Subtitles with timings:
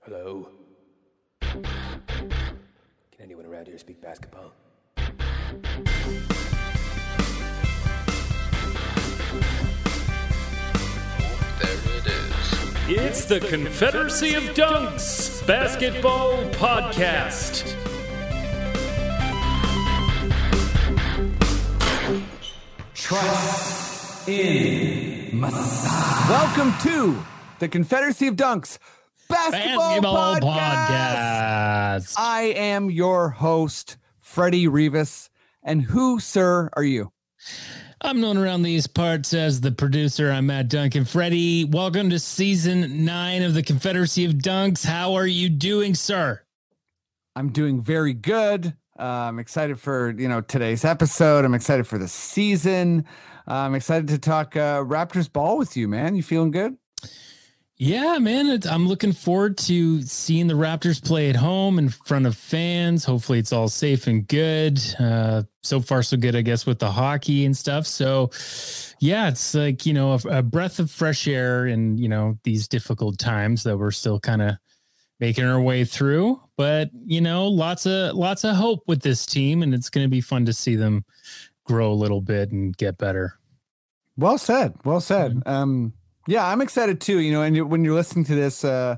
[0.00, 0.48] Hello?
[1.40, 1.60] Can
[3.20, 4.52] anyone around here speak basketball?
[4.96, 5.06] There
[11.96, 12.54] it is.
[12.88, 17.76] It's the Confederacy of Dunks Basketball Podcast.
[22.94, 26.28] Trust in Masai.
[26.28, 27.31] Welcome to
[27.62, 28.78] the Confederacy of Dunks
[29.28, 31.94] Basketball, Basketball Podcast.
[31.94, 32.14] Podcast.
[32.18, 35.30] I am your host, Freddie Rivas.
[35.62, 37.12] And who, sir, are you?
[38.00, 40.32] I'm known around these parts as the producer.
[40.32, 41.04] I'm Matt Duncan.
[41.04, 44.84] Freddie, welcome to season nine of the Confederacy of Dunks.
[44.84, 46.42] How are you doing, sir?
[47.36, 48.76] I'm doing very good.
[48.98, 51.44] Uh, I'm excited for you know today's episode.
[51.44, 53.04] I'm excited for the season.
[53.46, 56.16] Uh, I'm excited to talk uh, Raptors ball with you, man.
[56.16, 56.76] You feeling good?
[57.84, 58.46] Yeah, man.
[58.46, 63.04] It's, I'm looking forward to seeing the Raptors play at home in front of fans.
[63.04, 64.80] Hopefully, it's all safe and good.
[65.00, 67.88] Uh, so far, so good, I guess, with the hockey and stuff.
[67.88, 68.30] So,
[69.00, 72.68] yeah, it's like, you know, a, a breath of fresh air in, you know, these
[72.68, 74.54] difficult times that we're still kind of
[75.18, 76.40] making our way through.
[76.56, 80.08] But, you know, lots of lots of hope with this team, and it's going to
[80.08, 81.04] be fun to see them
[81.64, 83.40] grow a little bit and get better.
[84.16, 84.76] Well said.
[84.84, 85.42] Well said.
[85.46, 85.94] Um,
[86.26, 87.20] yeah, I'm excited too.
[87.20, 88.96] You know, and when you're listening to this, uh,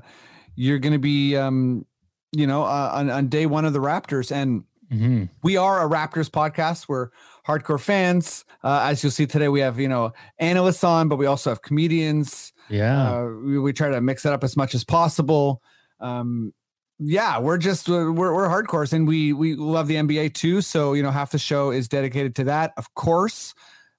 [0.55, 1.85] you're going to be, um,
[2.31, 5.29] you know, uh, on, on day one of the Raptors, and Mhm.
[5.41, 6.87] we are a Raptors podcast.
[6.87, 7.09] We're
[7.47, 8.45] hardcore fans.
[8.63, 11.61] Uh, as you'll see today, we have you know analysts on, but we also have
[11.63, 12.53] comedians.
[12.69, 13.11] Yeah.
[13.11, 15.61] Uh, we, we try to mix it up as much as possible.
[15.99, 16.53] Um,
[16.99, 20.61] yeah, we're just uh, we're we're hardcores, and we we love the NBA too.
[20.61, 23.53] So you know, half the show is dedicated to that, of course.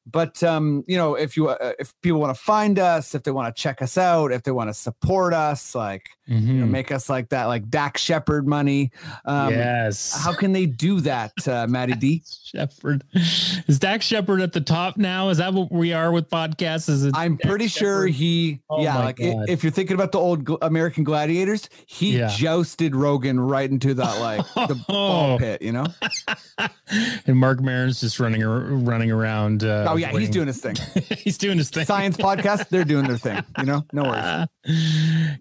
[0.06, 3.32] But um, you know, if you uh, if people want to find us, if they
[3.32, 6.70] want to check us out, if they want to support us, like you know, Mhm.
[6.70, 8.90] make us like that, like Dax Shepard money.
[9.24, 10.12] Um, yes.
[10.22, 12.22] How can they do that, uh, Matty D?
[12.44, 13.04] Shepard.
[13.14, 15.28] Is Dax Shepard at the top now?
[15.28, 16.88] Is that what we are with podcasts?
[16.88, 19.48] Is it I'm Dak pretty sure he, Oh yeah, like God.
[19.48, 22.28] if you're thinking about the old American Gladiators, he Yeah.
[22.28, 25.38] jousted Rogan right into that like the ball Oh.
[25.38, 25.86] pit, you know?
[27.26, 29.64] and Marc Maron's just running running around.
[29.64, 30.76] Uh, Oh yeah, he's doing his thing.
[31.18, 31.84] he's doing his thing.
[31.86, 33.84] Science podcast, they're doing their thing, you know?
[33.92, 34.24] No worries.
[34.24, 34.46] Uh,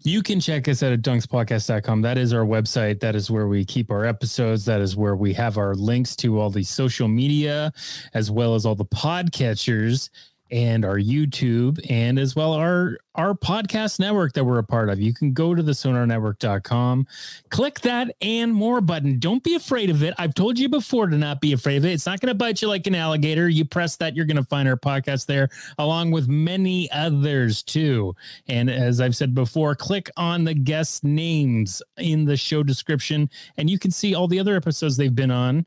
[0.03, 2.02] you can check us out at dunkspodcast.com.
[2.02, 3.00] That is our website.
[3.00, 4.66] That is where we keep our episodes.
[4.66, 7.72] That is where we have our links to all the social media,
[8.13, 10.09] as well as all the podcatchers
[10.55, 14.99] and our YouTube, and as well our our podcast network that we're a part of.
[14.99, 17.07] You can go to the sonarnetwork.com,
[17.49, 19.19] click that and more button.
[19.19, 20.13] Don't be afraid of it.
[20.17, 21.91] I've told you before to not be afraid of it.
[21.91, 23.47] It's not going to bite you like an alligator.
[23.47, 28.15] You press that, you're going to find our podcast there, along with many others too.
[28.47, 33.69] And as I've said before, click on the guest names in the show description, and
[33.69, 35.65] you can see all the other episodes they've been on,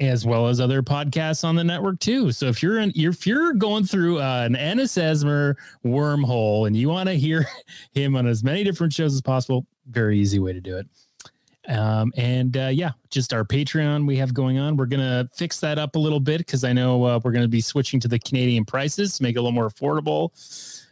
[0.00, 2.32] as well as other podcasts on the network too.
[2.32, 6.88] So if you're in, if you're going through uh, an Ennis Esmer wormhole and you
[6.88, 7.46] want to hear
[7.92, 10.86] him on as many different shows as possible, very easy way to do it.
[11.66, 14.76] Um, and uh, yeah, just our Patreon we have going on.
[14.76, 17.62] We're gonna fix that up a little bit because I know uh, we're gonna be
[17.62, 20.30] switching to the Canadian prices to make it a little more affordable.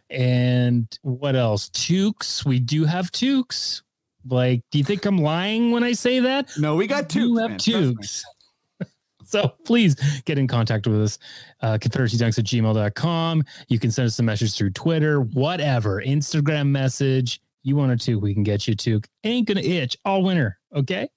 [0.08, 1.68] And what else?
[1.70, 2.44] Toques.
[2.44, 3.82] We do have toques.
[4.26, 6.50] Like, do you think I'm lying when I say that?
[6.58, 7.36] No, we got two.
[7.36, 8.22] have toques.
[9.32, 9.94] So please
[10.26, 11.18] get in contact with us.
[11.60, 13.42] Uh, confederacydunks at gmail.com.
[13.68, 17.40] You can send us a message through Twitter, whatever, Instagram message.
[17.62, 19.06] You want a toque, we can get you a toque.
[19.24, 20.58] Ain't gonna itch all winter.
[20.74, 21.08] Okay.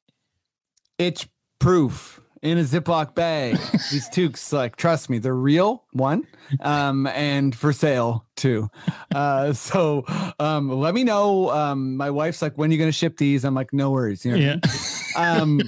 [0.97, 1.27] Itch
[1.59, 3.57] proof in a Ziploc bag.
[3.91, 6.27] These toques, like, trust me, they're real, one,
[6.61, 8.69] um, and for sale, two.
[9.13, 10.05] Uh, so
[10.39, 11.49] um, let me know.
[11.49, 13.43] Um, my wife's like, when are you going to ship these?
[13.43, 14.23] I'm like, no worries.
[14.23, 15.57] You know I Yeah.
[15.57, 15.59] mean?
[15.59, 15.61] um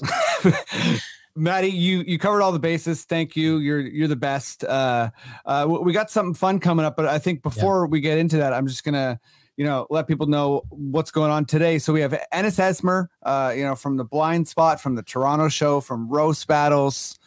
[1.36, 3.04] Maddie, you you covered all the bases.
[3.04, 3.58] Thank you.
[3.58, 4.64] You're you're the best.
[4.64, 5.10] Uh,
[5.46, 8.52] uh, we got something fun coming up, but I think before we get into that,
[8.52, 9.20] I'm just gonna,
[9.56, 11.78] you know, let people know what's going on today.
[11.78, 15.80] So we have Ennis Esmer, uh, you know, from the Blindspot, from the Toronto Show,
[15.80, 17.18] from Roast Battles,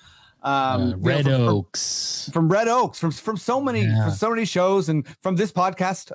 [0.43, 2.29] um, Uh, you know, Red from- from- Oaks.
[2.33, 4.05] from Red Oaks, from from so many Yeah.
[4.07, 6.11] from so many shows, and from this podcast.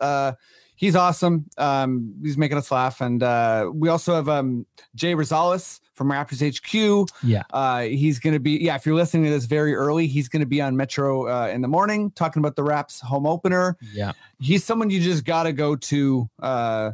[0.78, 1.46] He's awesome.
[1.58, 4.64] Um, he's making us laugh, and uh, we also have um
[4.94, 7.10] Jay Rosales from Raptors HQ.
[7.25, 7.42] Yeah.
[7.52, 8.76] Uh, he's going to be yeah.
[8.76, 11.62] If you're listening to this very early, he's going to be on Metro uh, in
[11.62, 13.76] the morning talking about the Raps home opener.
[13.92, 14.12] Yeah.
[14.38, 16.30] He's someone you just got to go to.
[16.40, 16.92] Uh,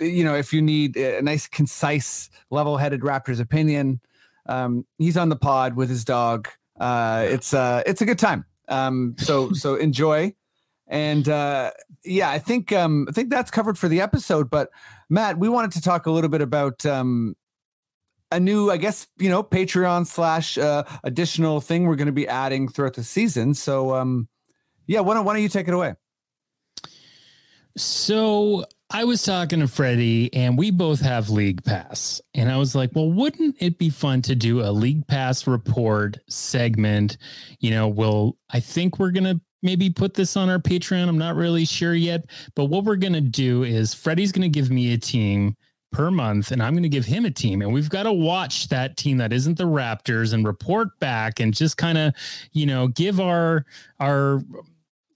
[0.00, 4.00] you know, if you need a nice, concise, level-headed Raptors opinion,
[4.46, 6.48] um, he's on the pod with his dog.
[6.80, 8.44] Uh, it's uh, it's a good time.
[8.68, 10.34] Um, so so enjoy.
[10.86, 11.70] And uh,
[12.04, 14.50] yeah, I think um, I think that's covered for the episode.
[14.50, 14.70] But
[15.08, 17.34] Matt, we wanted to talk a little bit about um,
[18.30, 22.28] a new, I guess, you know, Patreon slash uh, additional thing we're going to be
[22.28, 23.54] adding throughout the season.
[23.54, 24.28] So, um,
[24.86, 25.94] yeah, why don't why don't you take it away?
[27.76, 32.20] So I was talking to Freddie, and we both have League Pass.
[32.34, 36.18] And I was like, well, wouldn't it be fun to do a League Pass report
[36.28, 37.16] segment?
[37.58, 41.08] You know, well, I think we're going to maybe put this on our Patreon.
[41.08, 42.26] I'm not really sure yet.
[42.54, 45.56] But what we're going to do is Freddie's going to give me a team
[45.90, 48.68] per month and I'm going to give him a team and we've got to watch
[48.68, 52.12] that team that isn't the Raptors and report back and just kind of,
[52.52, 53.64] you know, give our
[54.00, 54.42] our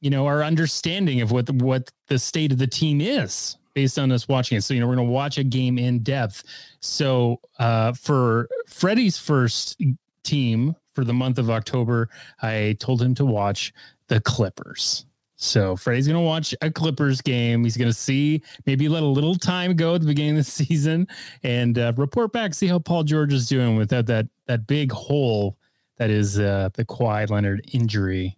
[0.00, 3.98] you know, our understanding of what the, what the state of the team is based
[3.98, 4.62] on us watching it.
[4.62, 6.44] So, you know, we're going to watch a game in depth.
[6.80, 9.80] So, uh, for Freddie's first
[10.22, 12.08] team for the month of October,
[12.42, 13.72] I told him to watch
[14.08, 15.06] the Clippers.
[15.40, 17.62] So Freddie's going to watch a Clippers game.
[17.62, 20.50] He's going to see maybe let a little time go at the beginning of the
[20.50, 21.06] season
[21.44, 25.56] and uh, report back, see how Paul George is doing without that that big hole
[25.98, 28.36] that is uh, the Kawhi Leonard injury.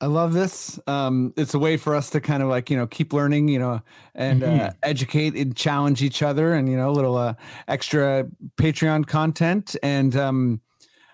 [0.00, 0.78] I love this.
[0.86, 3.58] Um, it's a way for us to kind of like you know keep learning, you
[3.58, 3.82] know,
[4.14, 4.66] and mm-hmm.
[4.66, 7.34] uh, educate and challenge each other, and you know, a little uh,
[7.66, 8.26] extra
[8.56, 9.76] Patreon content.
[9.82, 10.60] And um,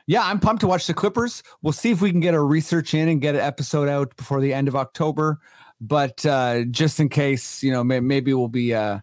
[0.06, 1.42] yeah, I'm pumped to watch the Clippers.
[1.62, 4.40] We'll see if we can get a research in and get an episode out before
[4.40, 5.38] the end of October.
[5.80, 9.00] But uh, just in case, you know, may- maybe we'll be uh,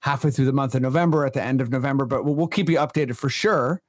[0.00, 2.04] halfway through the month of November at the end of November.
[2.04, 3.80] But we'll, we'll keep you updated for sure.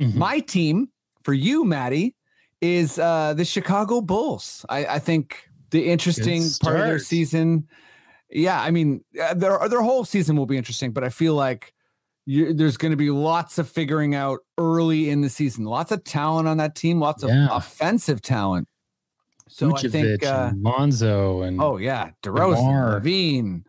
[0.00, 0.18] Mm-hmm.
[0.18, 0.90] My team
[1.22, 2.14] for you, Maddie
[2.60, 4.64] is uh, the Chicago Bulls.
[4.68, 7.68] I, I think the interesting part of their season.
[8.30, 11.72] Yeah, I mean, uh, their their whole season will be interesting, but I feel like
[12.26, 15.64] you, there's going to be lots of figuring out early in the season.
[15.64, 17.00] Lots of talent on that team.
[17.00, 17.48] Lots of yeah.
[17.50, 18.68] offensive talent.
[19.48, 23.62] So Vucevic I think uh, and Lonzo and oh yeah, DeRozan, LaVine,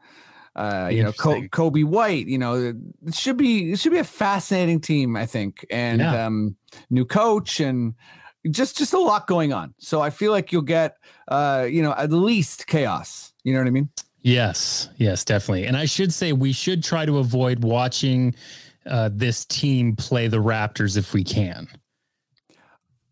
[0.55, 2.25] uh, you know, Coby White.
[2.25, 2.73] You know,
[3.05, 5.15] it should be it should be a fascinating team.
[5.15, 6.25] I think, and yeah.
[6.25, 6.55] um,
[6.89, 7.93] new coach and
[8.49, 9.75] just just a lot going on.
[9.77, 13.33] So I feel like you'll get uh, you know, at least chaos.
[13.43, 13.89] You know what I mean?
[14.27, 15.67] Yes, yes, definitely.
[15.67, 18.35] And I should say we should try to avoid watching
[18.85, 21.65] uh, this team play the Raptors if we can.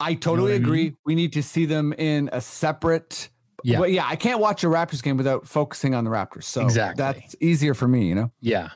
[0.01, 0.81] I totally you know agree.
[0.81, 0.97] I mean?
[1.05, 3.29] We need to see them in a separate.
[3.63, 4.05] Yeah, but yeah.
[4.05, 6.43] I can't watch a Raptors game without focusing on the Raptors.
[6.43, 7.01] So exactly.
[7.01, 8.09] that's easier for me.
[8.09, 8.31] You know.
[8.41, 8.71] Yeah.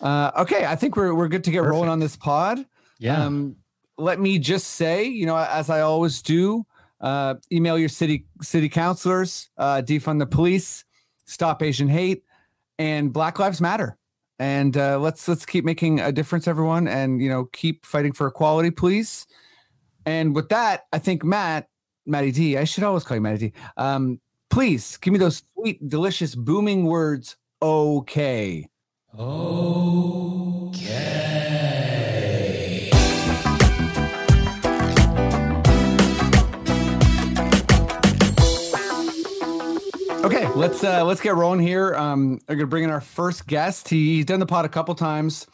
[0.00, 1.72] Uh, okay, I think we're we're good to get Perfect.
[1.72, 2.64] rolling on this pod.
[2.98, 3.22] Yeah.
[3.22, 3.56] Um,
[3.98, 6.64] let me just say, you know, as I always do,
[7.02, 10.85] uh, email your city city councilors, uh, defund the police,
[11.26, 12.24] stop Asian hate,
[12.78, 13.96] and Black Lives Matter.
[14.38, 18.26] And uh, let's let's keep making a difference, everyone, and you know, keep fighting for
[18.26, 19.26] equality, please.
[20.04, 21.68] And with that, I think Matt,
[22.04, 23.52] Matty D, I should always call you Matty D.
[23.76, 24.20] Um,
[24.50, 27.36] please give me those sweet, delicious, booming words.
[27.62, 28.68] Okay.
[29.18, 31.35] Okay.
[40.26, 41.94] Okay, let's uh let's get rolling here.
[41.94, 43.88] Um, I'm gonna bring in our first guest.
[43.88, 45.46] He, he's done the pod a couple times.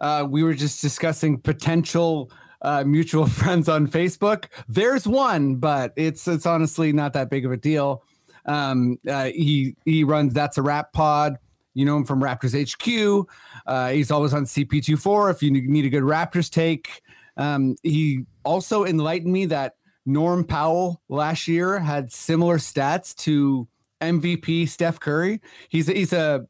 [0.00, 4.46] Uh, we were just discussing potential uh, mutual friends on Facebook.
[4.68, 8.02] There's one, but it's it's honestly not that big of a deal.
[8.46, 11.36] Um, uh, he he runs that's a rap pod.
[11.74, 13.28] You know him from Raptors HQ.
[13.64, 17.00] Uh, he's always on CP24 if you need a good Raptors take.
[17.36, 23.68] Um, he also enlightened me that Norm Powell last year had similar stats to
[24.00, 25.40] MVP Steph Curry.
[25.68, 26.46] He's he's a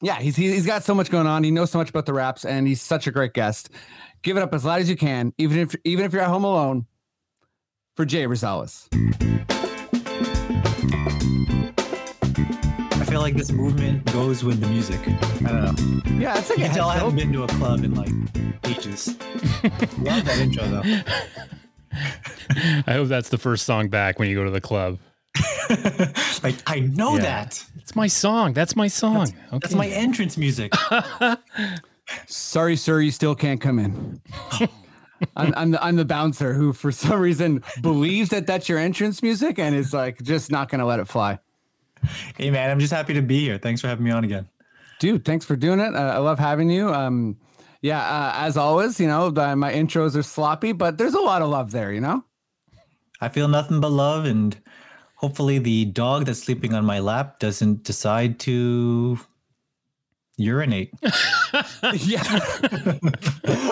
[0.00, 1.42] yeah, he's he's got so much going on.
[1.44, 3.70] He knows so much about the raps, and he's such a great guest.
[4.22, 6.44] Give it up as loud as you can, even if even if you're at home
[6.44, 6.86] alone,
[7.96, 8.86] for Jay Rosales.
[12.92, 15.00] I feel like this movement goes with the music.
[15.06, 16.02] I don't know.
[16.20, 18.10] Yeah, it's like you can tell I haven't been to a club in like
[18.64, 19.08] ages.
[19.98, 20.82] Love that intro though.
[22.86, 24.98] I hope that's the first song back when you go to the club.
[26.42, 27.22] like I know yeah.
[27.22, 27.64] that.
[27.76, 28.52] It's my song.
[28.52, 29.26] That's my song.
[29.26, 29.58] That's, okay.
[29.60, 30.72] that's my entrance music.
[32.26, 34.20] Sorry, sir, you still can't come in.
[35.36, 39.22] I'm, I'm, the I'm the bouncer who, for some reason, believes that that's your entrance
[39.22, 41.38] music and is like just not going to let it fly.
[42.36, 43.58] Hey man, I'm just happy to be here.
[43.58, 44.48] Thanks for having me on again,
[45.00, 45.24] dude.
[45.24, 45.94] Thanks for doing it.
[45.94, 46.92] Uh, I love having you.
[46.92, 47.36] Um,
[47.82, 51.42] yeah, uh, as always, you know the, my intros are sloppy, but there's a lot
[51.42, 51.92] of love there.
[51.92, 52.24] You know,
[53.20, 54.56] I feel nothing but love, and
[55.18, 59.18] hopefully the dog that's sleeping on my lap doesn't decide to
[60.38, 60.90] urinate.
[61.02, 62.22] yeah.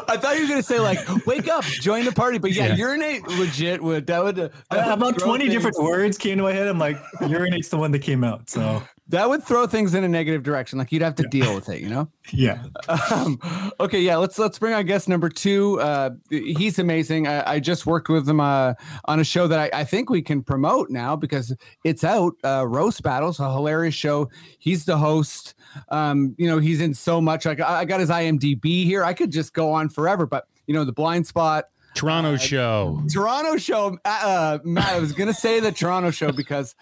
[0.09, 2.75] I thought you were gonna say like, wake up, join the party, but yeah, Yeah.
[2.77, 6.53] urinate legit would that would, that would About 20 things- different words came to my
[6.53, 6.67] head.
[6.69, 8.49] I'm like, urinate's the one that came out.
[8.51, 10.79] So that would throw things in a negative direction.
[10.81, 12.09] Like you'd have to deal with it, you know.
[12.33, 12.65] yeah.
[13.13, 13.39] Um,
[13.79, 15.81] okay, yeah, let's let's bring our guest number two.
[15.81, 17.29] Uh, he's amazing.
[17.29, 20.23] I, I just worked with him uh, on a show that I, I think we
[20.23, 21.55] can promote now because
[21.85, 22.35] it's out.
[22.45, 24.29] Uh, Roast Battles, a hilarious show.
[24.59, 25.55] He's the host.
[25.89, 27.45] Um, you know, he's in so much.
[27.47, 29.05] Like I, I got his IMDb here.
[29.05, 31.65] I could just go on forever, but you know, the Blindspot.
[31.95, 33.03] Toronto show.
[33.11, 33.99] Toronto show.
[34.05, 36.75] Uh, Matt, I was gonna say the Toronto show because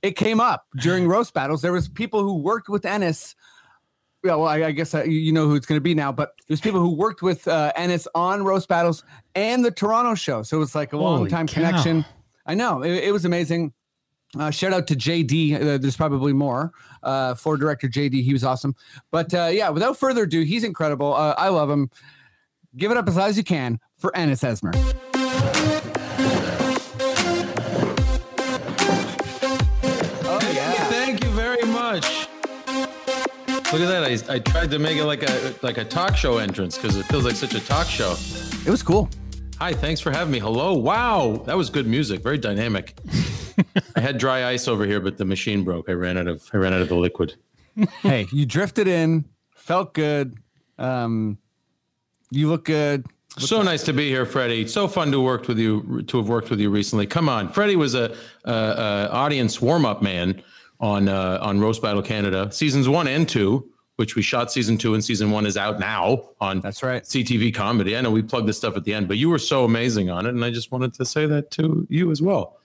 [0.00, 1.60] it came up during roast battles.
[1.60, 3.34] There was people who worked with Ennis.
[4.24, 6.10] Yeah, well, I, I guess uh, you- know who it's gonna be now.
[6.12, 10.42] But there's people who worked with uh, Ennis on roast battles and the Toronto show.
[10.42, 11.54] So it was like a long time cow.
[11.54, 12.04] connection.
[12.46, 13.72] I know it, it was amazing.
[14.38, 15.54] Uh, shout out to JD.
[15.54, 16.72] Uh, there's probably more
[17.02, 18.22] uh, for director JD.
[18.22, 18.74] He was awesome.
[19.10, 21.14] But uh, yeah, without further ado, he's incredible.
[21.14, 21.90] Uh, I love him.
[22.76, 24.72] Give it up as loud as you can for Ennis Esmer.
[30.24, 30.72] Oh yeah.
[30.84, 32.28] Thank you very much.
[33.70, 34.04] Look at that.
[34.04, 37.04] I, I tried to make it like a like a talk show entrance because it
[37.04, 38.16] feels like such a talk show.
[38.64, 39.10] It was cool.
[39.58, 40.38] Hi, thanks for having me.
[40.38, 40.72] Hello.
[40.74, 42.22] Wow, that was good music.
[42.22, 42.94] Very dynamic.
[43.96, 45.88] I had dry ice over here, but the machine broke.
[45.88, 47.34] I ran out of I ran out of the liquid.
[48.02, 50.36] hey, you drifted in, felt good.
[50.78, 51.38] Um,
[52.30, 53.06] you look good.
[53.38, 54.66] So nice to be here, Freddie.
[54.66, 57.06] So fun to work with you to have worked with you recently.
[57.06, 60.42] Come on, Freddie was a, a, a audience warm up man
[60.80, 64.92] on uh, on Roast Battle Canada seasons one and two, which we shot season two
[64.92, 67.02] and season one is out now on That's right.
[67.02, 67.96] CTV comedy.
[67.96, 70.26] I know we plugged this stuff at the end, but you were so amazing on
[70.26, 72.58] it, and I just wanted to say that to you as well.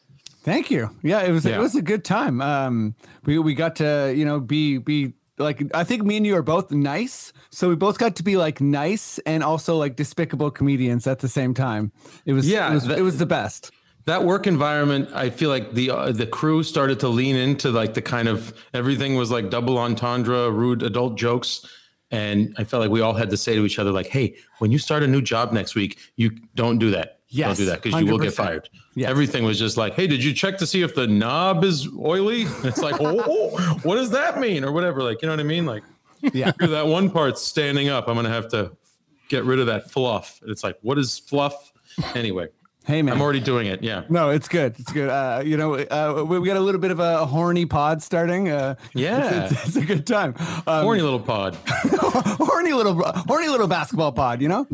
[0.48, 0.90] Thank you.
[1.04, 2.40] Yeah, it was it was a good time.
[2.40, 6.38] Um, we we got to you know be be like I think me and you
[6.38, 10.50] are both nice, so we both got to be like nice and also like despicable
[10.50, 11.92] comedians at the same time.
[12.26, 13.72] It was Yeah, it was, that- it was the best.
[14.06, 17.94] that work environment i feel like the uh, the crew started to lean into like
[17.94, 21.52] the kind of everything was like double entendre rude adult jokes
[22.10, 24.72] and i felt like we all had to say to each other like hey when
[24.72, 27.82] you start a new job next week you don't do that Yes, don't do that
[27.82, 29.10] because you will get fired Yes.
[29.10, 32.44] everything was just like hey did you check to see if the knob is oily
[32.64, 35.66] it's like oh what does that mean or whatever like you know what i mean
[35.66, 35.84] like
[36.34, 36.52] Yeah.
[36.60, 38.72] that one part's standing up i'm gonna have to
[39.30, 41.74] get rid of that fluff it's like what is fluff
[42.16, 42.48] anyway
[42.86, 43.16] Hey man.
[43.16, 44.74] i'm already doing it yeah no, it's good.
[44.80, 45.10] It's good.
[45.10, 48.48] Uh, you know, uh, we, we got a little bit of a horny pod starting.
[48.50, 49.44] Uh, Yeah.
[49.44, 50.34] it's, it's, it's a good time.
[50.66, 52.94] Um, horny little pod horny little
[53.28, 54.66] horny little basketball pod you know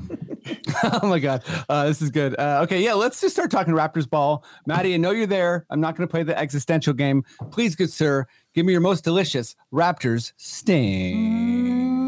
[0.84, 1.44] oh my god.
[1.70, 2.38] Uh, this is good.
[2.40, 4.44] Uh, okay yeah let's just start talking raptors ball.
[4.66, 5.66] Maddie i know you're there.
[5.70, 7.24] I'm not going to play the existential game.
[7.52, 12.04] Please good sir give me your most delicious raptors sting.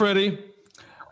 [0.00, 0.49] Freddie.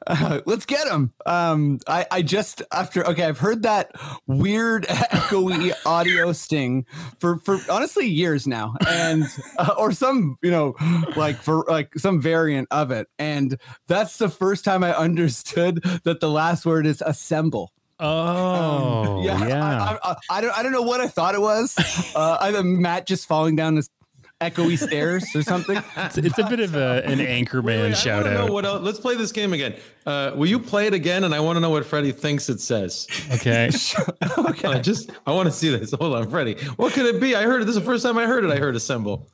[0.08, 1.12] Uh, let's get him.
[1.26, 3.92] Um, I, I just after okay, I've heard that
[4.26, 6.86] weird echoey audio sting
[7.20, 9.24] for for honestly years now, and
[9.58, 10.74] uh, or some you know
[11.16, 16.20] like for like some variant of it, and that's the first time I understood that
[16.20, 17.72] the last word is assemble.
[18.00, 19.36] Oh, yeah.
[19.42, 21.76] I, I, I, I don't I don't know what I thought it was.
[22.14, 23.90] Uh, either Matt just falling down this
[24.40, 25.76] echoey stairs or something.
[25.96, 28.50] it's, it's a bit of a, an Anchorman Wait, I shout out.
[28.50, 28.82] What else.
[28.82, 29.74] Let's play this game again.
[30.06, 31.24] Uh, will you play it again?
[31.24, 33.06] And I want to know what Freddie thinks it says.
[33.32, 33.66] okay.
[34.64, 35.92] I just I want to see this.
[35.92, 36.56] Hold on, Freddie.
[36.76, 37.34] What could it be?
[37.34, 37.64] I heard it.
[37.64, 38.50] This is the first time I heard it.
[38.50, 39.28] I heard assemble.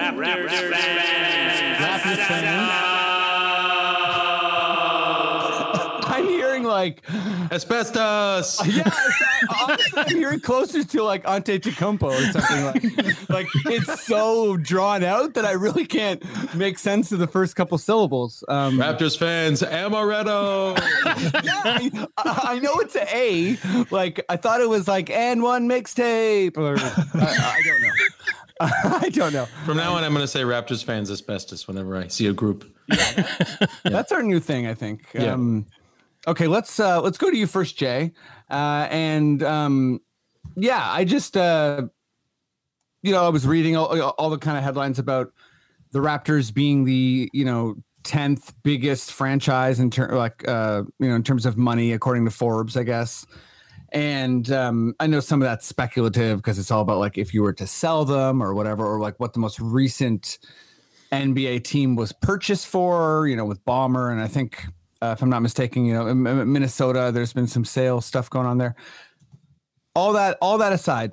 [0.00, 0.74] Raptors fans.
[1.94, 2.69] I'm hearing
[6.70, 7.02] like
[7.50, 8.66] Asbestos.
[8.74, 8.90] yeah,
[9.62, 13.16] honestly, hearing closer to like Antetokounmpo or something like.
[13.30, 16.22] Like it's so drawn out that I really can't
[16.54, 18.42] make sense of the first couple syllables.
[18.48, 20.76] Um, Raptors fans, amaretto.
[21.44, 23.56] yeah, I, I know it's a A.
[23.90, 27.90] Like I thought it was like and one mixtape or I, I don't know.
[28.60, 29.46] I don't know.
[29.64, 32.70] From now on, I'm going to say Raptors fans asbestos whenever I see a group.
[32.88, 33.26] Yeah,
[33.84, 35.06] That's our new thing, I think.
[35.14, 35.32] Yeah.
[35.32, 35.66] Um,
[36.26, 38.12] okay, let's uh, let's go to you first, Jay.
[38.50, 40.00] Uh, and um,
[40.56, 41.82] yeah, I just uh,
[43.02, 45.32] you know I was reading all, all the kind of headlines about
[45.92, 51.14] the Raptors being the you know tenth biggest franchise in terms like uh, you know
[51.14, 53.26] in terms of money according to Forbes, I guess.
[53.92, 57.42] And um, I know some of that's speculative because it's all about like if you
[57.42, 60.38] were to sell them or whatever, or like what the most recent
[61.12, 64.10] NBA team was purchased for, you know, with Bomber.
[64.10, 64.64] And I think,
[65.02, 68.28] uh, if I'm not mistaken, you know, in in Minnesota, there's been some sales stuff
[68.28, 68.74] going on there.
[69.94, 71.12] All that, all that aside,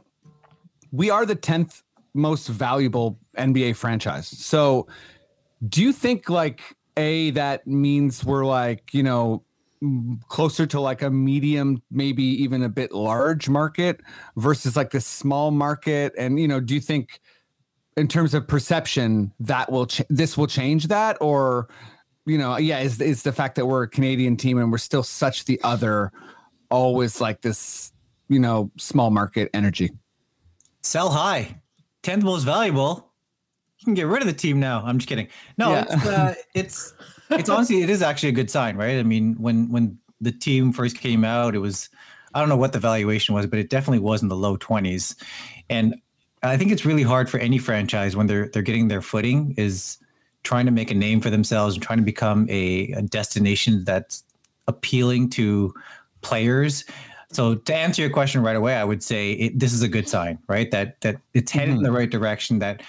[0.91, 1.81] we are the 10th
[2.13, 4.27] most valuable NBA franchise.
[4.27, 4.87] So
[5.67, 6.61] do you think like
[6.97, 9.43] a that means we're like, you know,
[10.27, 14.01] closer to like a medium, maybe even a bit large market
[14.35, 16.13] versus like the small market?
[16.17, 17.19] And you know, do you think
[17.95, 21.67] in terms of perception that will ch- this will change that or
[22.27, 25.03] you know, yeah, is is the fact that we're a Canadian team and we're still
[25.03, 26.11] such the other
[26.69, 27.91] always like this,
[28.27, 29.89] you know, small market energy.
[30.81, 31.61] Sell high.
[32.03, 33.11] 10th most valuable.
[33.79, 34.83] You can get rid of the team now.
[34.85, 35.27] I'm just kidding.
[35.57, 35.85] No, Yeah.
[35.89, 36.93] it's, uh, it's
[37.29, 38.99] it's honestly it is actually a good sign, right?
[38.99, 41.89] I mean, when when the team first came out, it was
[42.33, 45.15] I don't know what the valuation was, but it definitely was in the low 20s.
[45.69, 45.95] And
[46.43, 49.97] I think it's really hard for any franchise when they're they're getting their footing is
[50.47, 54.23] trying to make a name for themselves and trying to become a, a destination that's
[54.69, 55.73] appealing to
[56.21, 56.85] players.
[57.33, 60.07] So to answer your question right away, I would say it, this is a good
[60.07, 60.71] sign, right?
[60.71, 61.97] That that it's headed in the mm-hmm.
[61.97, 62.59] right direction.
[62.59, 62.81] That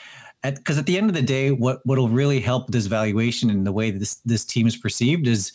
[0.44, 3.72] because at, the end of the day, what what'll really help this valuation and the
[3.72, 5.52] way this this team is perceived is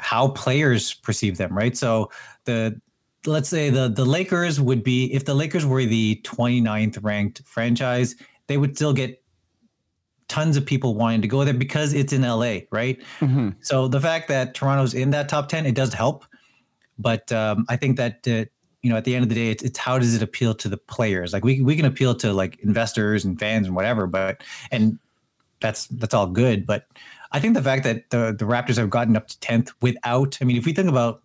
[0.00, 1.74] how players perceive them, right?
[1.74, 2.10] So
[2.44, 2.78] the
[3.24, 8.14] let's say the the Lakers would be if the Lakers were the 29th ranked franchise,
[8.46, 9.22] they would still get
[10.28, 13.00] tons of people wanting to go there because it's in LA, right?
[13.20, 13.50] Mm-hmm.
[13.60, 16.24] So the fact that Toronto's in that top 10, it does help.
[16.98, 18.44] But um, I think that, uh,
[18.82, 20.68] you know, at the end of the day, it's, it's how does it appeal to
[20.68, 21.32] the players?
[21.32, 24.98] Like we, we can appeal to like investors and fans and whatever, but, and
[25.60, 26.66] that's, that's all good.
[26.66, 26.86] But
[27.32, 30.44] I think the fact that the, the Raptors have gotten up to 10th without, I
[30.44, 31.22] mean, if we think about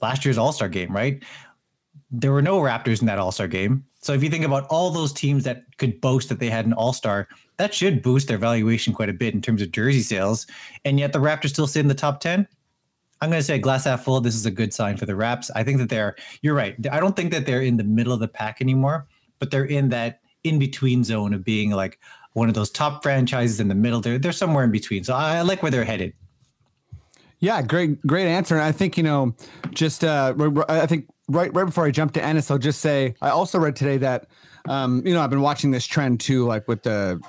[0.00, 1.22] last year's All-Star game, right?
[2.10, 3.84] There were no Raptors in that All-Star game.
[4.00, 6.72] So if you think about all those teams that could boast that they had an
[6.72, 10.46] All-Star, that should boost their valuation quite a bit in terms of jersey sales.
[10.84, 12.46] And yet the Raptors still sit in the top 10.
[13.20, 14.20] I'm going to say glass half full.
[14.20, 15.50] This is a good sign for the Raps.
[15.54, 16.74] I think that they're, you're right.
[16.90, 19.06] I don't think that they're in the middle of the pack anymore,
[19.38, 21.98] but they're in that in between zone of being like
[22.34, 24.00] one of those top franchises in the middle.
[24.00, 25.04] They're, they're somewhere in between.
[25.04, 26.12] So I, like where they're headed.
[27.38, 28.56] Yeah, great, great answer.
[28.56, 29.34] And I think you know,
[29.70, 30.34] just uh,
[30.68, 33.76] I think right, right before I jump to Ennis, I'll just say I also read
[33.76, 34.28] today that,
[34.66, 37.20] um, you know, I've been watching this trend too, like with the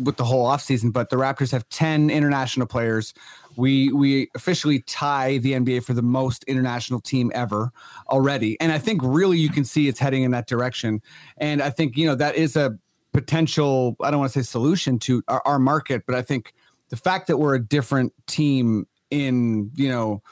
[0.00, 3.14] with the whole offseason, but the Raptors have 10 international players.
[3.56, 7.70] We we officially tie the NBA for the most international team ever
[8.08, 8.58] already.
[8.60, 11.02] And I think really you can see it's heading in that direction.
[11.36, 12.78] And I think, you know, that is a
[13.12, 16.54] potential, I don't want to say solution to our, our market, but I think
[16.88, 20.22] the fact that we're a different team in, you know,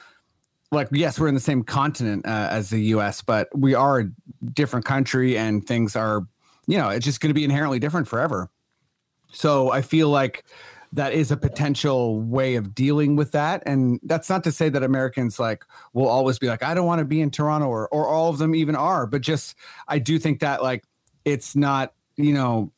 [0.71, 4.11] like yes, we're in the same continent uh, as the US, but we are a
[4.53, 6.27] different country and things are,
[6.67, 8.51] you know, it's just going to be inherently different forever.
[9.33, 10.45] So I feel like
[10.93, 13.63] that is a potential way of dealing with that.
[13.67, 17.01] And that's not to say that Americans like will always be like, I don't want
[17.01, 19.55] to be in Toronto or or all of them even are, but just
[19.87, 20.85] I do think that like
[21.25, 22.73] it's not, you know,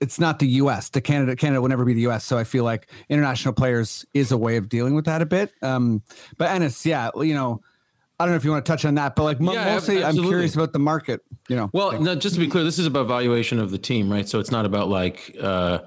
[0.00, 0.88] it's not the US.
[0.88, 2.24] The Canada Canada will never be the US.
[2.24, 5.52] So I feel like international players is a way of dealing with that a bit.
[5.62, 6.02] Um,
[6.38, 7.60] but Ennis, yeah, you know,
[8.18, 10.14] I don't know if you want to touch on that, but like Yeah, mostly I'm
[10.14, 11.70] curious about the market, you know.
[11.72, 14.28] Well, no, just to be clear, this is about valuation of the team, right?
[14.28, 15.78] So it's not about like uh,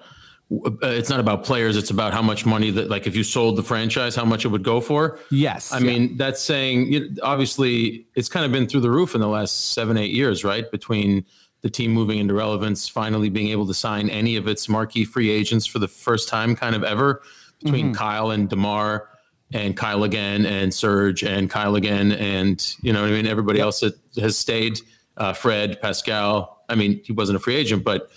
[0.52, 1.76] uh, it's not about players.
[1.76, 4.50] It's about how much money that like if you sold the franchise, how much it
[4.50, 5.20] would go for.
[5.32, 5.72] yes.
[5.72, 5.86] I yeah.
[5.86, 9.72] mean, that's saying you obviously it's kind of been through the roof in the last
[9.74, 10.70] seven, eight years, right?
[10.70, 11.26] Between
[11.62, 15.32] the team moving into relevance, finally being able to sign any of its marquee free
[15.32, 17.24] agents for the first time, kind of ever,
[17.64, 19.10] between Kyle and DeMar,
[19.54, 23.60] and Kyle again, and Serge, and Kyle again, and you know, what I mean, everybody
[23.60, 24.80] else that has stayed,
[25.18, 26.64] uh, Fred, Pascal.
[26.68, 28.10] I mean, he wasn't a free agent, but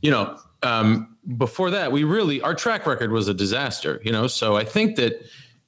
[0.00, 4.00] you know, um, before that, we really our track record was a disaster.
[4.04, 5.22] You know, so I think that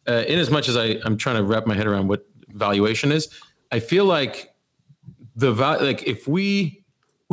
[0.09, 3.13] uh, in as much as I, I'm trying to wrap my head around what valuation
[3.13, 3.29] is,
[3.71, 4.55] I feel like
[5.37, 6.84] the val- like if we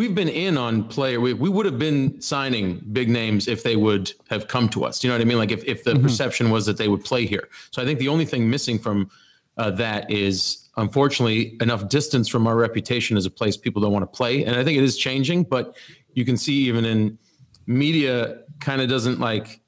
[0.02, 3.76] we've been in on player we, we would have been signing big names if they
[3.76, 5.04] would have come to us.
[5.04, 5.38] You know what I mean?
[5.38, 7.48] Like if, if the perception was that they would play here.
[7.70, 9.12] So I think the only thing missing from
[9.58, 14.02] uh, that is unfortunately enough distance from our reputation as a place people don't want
[14.02, 14.44] to play.
[14.44, 15.78] And I think it is changing, but
[16.14, 17.20] you can see even in
[17.68, 19.62] media kind of doesn't like,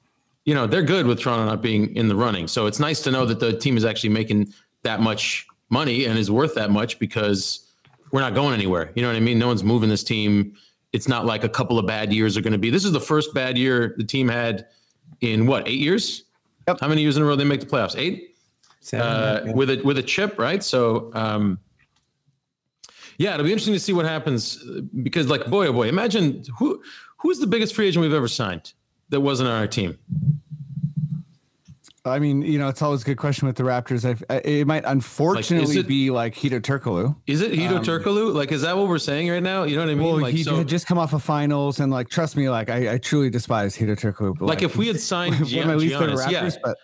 [0.46, 2.48] you know, they're good with Toronto not being in the running.
[2.48, 6.18] So it's nice to know that the team is actually making that much money and
[6.18, 7.63] is worth that much because
[8.14, 8.92] we're not going anywhere.
[8.94, 9.40] You know what I mean?
[9.40, 10.54] No one's moving this team.
[10.92, 12.70] It's not like a couple of bad years are going to be.
[12.70, 14.68] This is the first bad year the team had
[15.20, 16.22] in what, eight years?
[16.68, 16.78] Yep.
[16.80, 17.98] How many years in a row they make the playoffs?
[17.98, 18.36] Eight?
[18.78, 19.52] Seven, Uh, yeah.
[19.52, 20.62] with a with a chip, right?
[20.62, 21.58] So um
[23.18, 24.62] Yeah, it'll be interesting to see what happens
[25.02, 26.80] because, like, boy, oh boy, imagine who
[27.16, 28.74] who's the biggest free agent we've ever signed
[29.08, 29.98] that wasn't on our team.
[32.06, 34.04] I mean, you know, it's always a good question with the Raptors.
[34.28, 37.16] I, it might unfortunately it- be like Hedo Turkoglu.
[37.26, 38.34] Is it Hedo Turkoglu?
[38.34, 39.64] Like, is that what we're saying right now?
[39.64, 40.04] You know what I mean?
[40.04, 42.68] Well, like, he so, had just come off of finals, and like, trust me, like,
[42.68, 44.38] I, I truly despise Hedo Turkoglu.
[44.38, 46.50] but, like if we had signed one of my Gian- Giannis, yeah.
[46.62, 46.76] But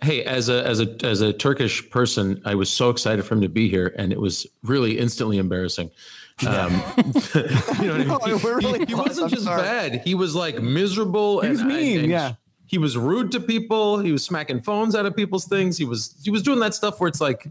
[0.00, 3.40] Hey, as a as a as a Turkish person, I was so excited for him
[3.42, 5.90] to be here, and it was really instantly embarrassing.
[6.46, 8.38] Um, you know what No, I mean?
[8.42, 9.08] really he, he was.
[9.08, 9.62] wasn't I'm just sorry.
[9.62, 11.40] bad; he was like miserable.
[11.42, 12.32] He was and, mean, and yeah.
[12.72, 13.98] He was rude to people.
[13.98, 15.76] He was smacking phones out of people's things.
[15.76, 17.46] He was he was doing that stuff where it's like,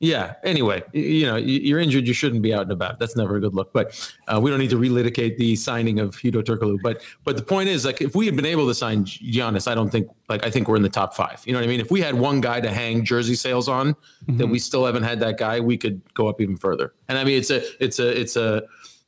[0.00, 0.34] yeah.
[0.44, 2.06] Anyway, y- you know, you're injured.
[2.08, 2.98] You shouldn't be out and about.
[2.98, 3.74] That's never a good look.
[3.74, 3.86] But
[4.28, 6.78] uh, we don't need to relitigate the signing of Hedo Turkoglu.
[6.82, 9.74] But but the point is, like, if we had been able to sign Giannis, I
[9.74, 11.42] don't think like I think we're in the top five.
[11.44, 11.80] You know what I mean?
[11.80, 13.94] If we had one guy to hang jersey sales on,
[14.28, 16.94] that we still haven't had that guy, we could go up even further.
[17.10, 18.62] And I mean, it's a it's a it's a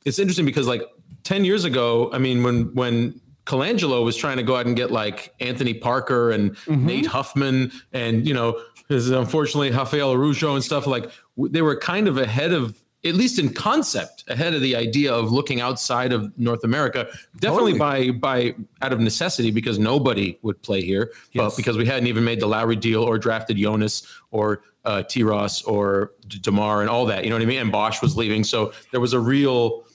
[0.05, 0.83] it's interesting because like
[1.23, 4.91] ten years ago, I mean, when when Colangelo was trying to go out and get
[4.91, 10.85] like Anthony Parker and Nate Huffman and you know his unfortunately Rafael Araujo and stuff
[10.85, 15.11] like they were kind of ahead of at least in concept ahead of the idea
[15.11, 17.07] of looking outside of North America.
[17.39, 22.05] Definitely by by out of necessity because nobody would play here but because we hadn't
[22.05, 26.89] even made the Lowry deal or drafted Jonas or uh, T Ross or DeMar and
[26.89, 27.61] all that you know what I mean?
[27.61, 29.85] And Bosh was leaving so there was a real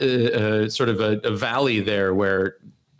[0.00, 2.56] uh, sort of a, a valley there where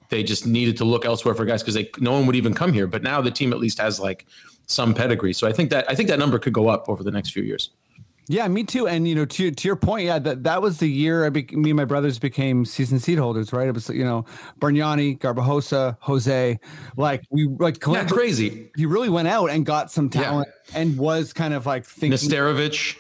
[0.09, 2.72] they just needed to look elsewhere for guys because they no one would even come
[2.72, 2.87] here.
[2.87, 4.26] But now the team at least has like
[4.66, 5.33] some pedigree.
[5.33, 7.42] So I think that I think that number could go up over the next few
[7.42, 7.70] years.
[8.28, 8.87] yeah, me too.
[8.87, 11.42] And you know, to to your point, yeah, that that was the year I be,
[11.52, 13.66] me and my brothers became season seed holders, right?
[13.68, 14.24] It was you know
[14.61, 16.61] Bargnani, Garbajosa, Jose,
[16.96, 18.70] like we like Yeah, crazy.
[18.76, 22.96] he really went out and got some talent and was kind of like thinking Nesterovic.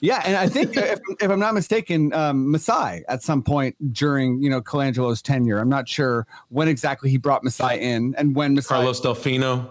[0.00, 4.42] Yeah, and I think if, if I'm not mistaken, um, Masai at some point during
[4.42, 5.58] you know Colangelo's tenure.
[5.58, 8.74] I'm not sure when exactly he brought Masai in and when Masai.
[8.76, 9.68] Carlos Delfino,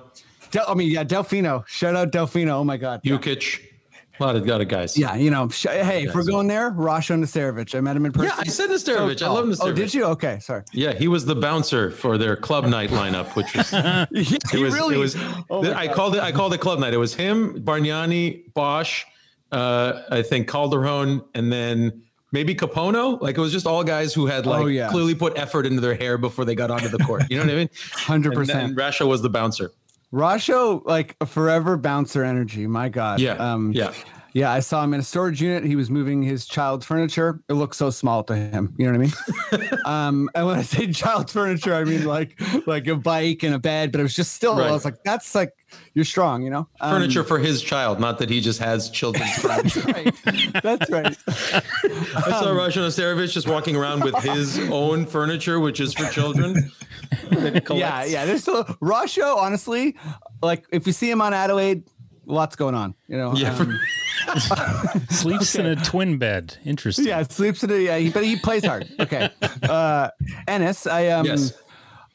[0.52, 1.66] Del, I mean, yeah, Delfino.
[1.68, 2.52] Shout out Delfino.
[2.52, 3.02] Oh my God.
[3.04, 3.62] Yeah, Jukic,
[4.20, 4.98] a lot of, lot of guys.
[4.98, 7.76] yeah you know, sh- hey, if we're going there, Rasho Nesterovic.
[7.76, 8.32] I met him in person.
[8.36, 9.22] Yeah, I said Nesterovic.
[9.22, 9.60] I Oh, love Nesterovic.
[9.70, 10.06] Oh, did you?
[10.06, 10.64] Okay, sorry.
[10.74, 14.64] Yeah, he was the bouncer for their club night lineup, which was Yeah, it he
[14.64, 14.96] was really.
[14.96, 15.16] it was
[15.52, 15.96] Oh I God.
[15.96, 16.94] called it I called it club night.
[16.96, 19.06] It was him, Bargnani, Bosh,
[19.56, 23.20] uh, I think Calderon, and then maybe Kapono.
[23.22, 24.90] Like it was just all guys who had like Oh, yeah.
[24.90, 27.24] clearly put effort into their hair before they got onto the court.
[27.30, 27.70] You know what I mean?
[27.94, 28.60] Hundred And, percent.
[28.70, 29.72] and Rasho was the bouncer.
[30.14, 32.68] Rasho, like a forever bouncer energy.
[32.68, 33.20] My God.
[33.20, 33.34] Yeah.
[33.34, 33.94] Um, yeah.
[34.36, 35.64] Yeah, I saw him in a storage unit.
[35.64, 37.40] He was moving his child's furniture.
[37.48, 38.76] It looked so small to him.
[38.78, 39.10] You know what
[39.52, 39.80] I mean?
[39.86, 43.60] um, and when I say child's furniture, I mean like like a bike and a
[43.60, 44.58] bed, but it was just still.
[44.58, 44.68] Right.
[44.68, 45.54] I was like, that's like
[45.94, 46.68] you're strong, you know.
[46.82, 49.80] Um, Furniture for his child, not that he just has children's furniture.
[49.82, 50.62] That's right.
[50.62, 51.18] That's right.
[51.28, 56.72] I saw Um, Nesterovic just walking around with his own furniture, which is for children.
[57.72, 58.26] yeah, yeah.
[58.26, 59.38] There's still Rasho.
[59.38, 59.96] Honestly,
[60.42, 61.84] like if you see him on Adelaide,
[62.26, 62.96] lots going on.
[63.08, 63.34] You know.
[63.34, 63.80] Yeah, Um,
[65.10, 66.58] Sleeps in a twin bed.
[66.66, 67.06] Interesting.
[67.08, 67.78] yeah, sleeps in a.
[67.78, 68.88] Yeah, he, but he plays hard.
[69.00, 69.30] Okay.
[69.64, 70.10] Uh,
[70.48, 71.26] Ennis, I um.
[71.26, 71.54] Yes.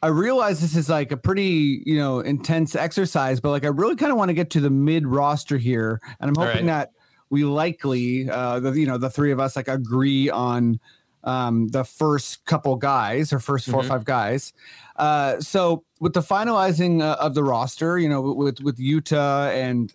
[0.02, 3.96] I realize this is like a pretty, you know, intense exercise, but like I really
[3.96, 6.86] kind of want to get to the mid roster here, and I'm hoping right.
[6.88, 6.92] that
[7.28, 10.80] we likely, uh, the you know, the three of us like agree on
[11.24, 13.88] um, the first couple guys or 1st four or Mhm.
[13.88, 14.52] five guys.
[14.96, 19.92] Uh, so with the finalizing uh, of the roster, you know, with with Yuta and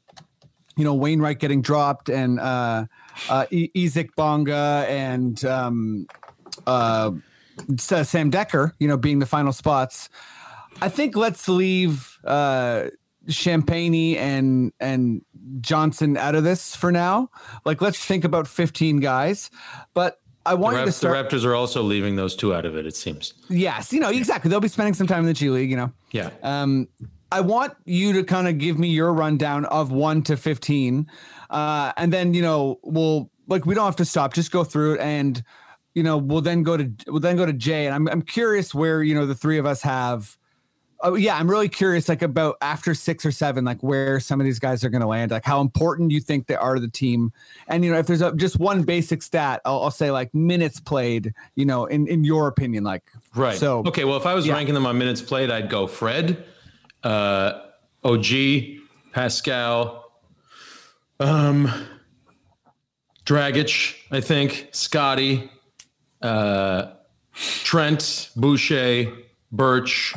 [0.78, 2.86] you know Wainright getting dropped and uh,
[3.30, 6.08] uh, Isaac Bonga and um,
[6.68, 7.12] uh,
[7.78, 10.10] Sam Dekker, you know, being the final spots.
[10.82, 12.90] I think let's leave uh,
[13.28, 15.22] Champagnie and and
[15.62, 17.30] Johnson out of this for now.
[17.64, 19.50] Like, let's think about 15 guys.
[19.94, 21.08] But I want Rap- to the.
[21.08, 22.86] Raptors are also leaving those two out of it.
[22.86, 23.34] It seems.
[23.50, 24.50] yes, you know exactly.
[24.50, 25.70] They'll be spending some time in the G League.
[25.70, 25.92] You know.
[26.12, 26.30] Yeah.
[26.44, 26.88] Um,
[27.36, 31.06] I want you to kind of give me your rundown of one to 15.
[31.50, 34.93] Uh, and then, you know, we'll like, we don't have to stop, just go through
[34.93, 35.02] it.
[35.02, 35.43] And,
[35.93, 37.88] you know, we'll then go to, we'll then go to Jay.
[37.88, 40.38] And I'm, I'm curious where, you know, the three of us have,
[41.02, 44.45] oh yeah, I'm really curious, like about after six or seven, like where some of
[44.45, 46.88] these guys are going to land, like how important you think they are to the
[46.88, 47.34] team.
[47.67, 50.80] And, you know, if there's a, just one basic stat, I'll, I'll say like minutes
[50.80, 53.04] played, you know, in, in your opinion, like,
[53.36, 53.58] Right.
[53.58, 54.06] So- okay.
[54.06, 54.54] Well, if I was yeah.
[54.54, 56.45] ranking them on minutes played, I'd go Fred,
[57.06, 57.62] uh,
[58.04, 58.26] OG,
[59.13, 60.12] Pascal,
[61.20, 61.72] um,
[63.26, 65.50] Dragic, I think, Scotty,
[66.22, 66.94] uh,
[67.63, 69.13] Trent, Boucher,
[69.52, 70.13] Birch,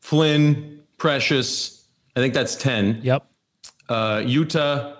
[0.00, 1.86] Flynn, Precious.
[2.16, 3.00] I think that's 10.
[3.02, 3.26] Yep.
[3.88, 4.96] Uh, Yuta,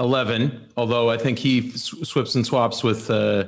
[0.00, 0.68] 11.
[0.76, 3.44] Although I think he s- swips and swaps with uh,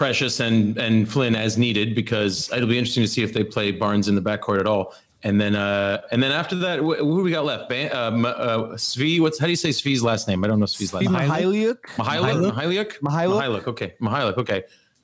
[0.00, 3.70] Precious and and Flynn as needed because it'll be interesting to see if they play
[3.70, 4.94] Barnes in the backcourt at all.
[5.24, 7.68] And then uh, and then after that, wh- who we got left?
[7.68, 9.20] Ban- uh, uh, Svi.
[9.20, 10.42] What's how do you say Svi's last name?
[10.42, 11.12] I don't know Svi's last name.
[11.12, 11.82] Mihailiuk?
[11.98, 12.50] Mihailuk?
[12.54, 12.98] Mihailuk?
[13.00, 13.40] Mihailuk?
[13.42, 13.66] Mihailuk.
[13.68, 13.92] Okay.
[14.00, 14.38] Mihailuk.
[14.38, 14.62] Okay.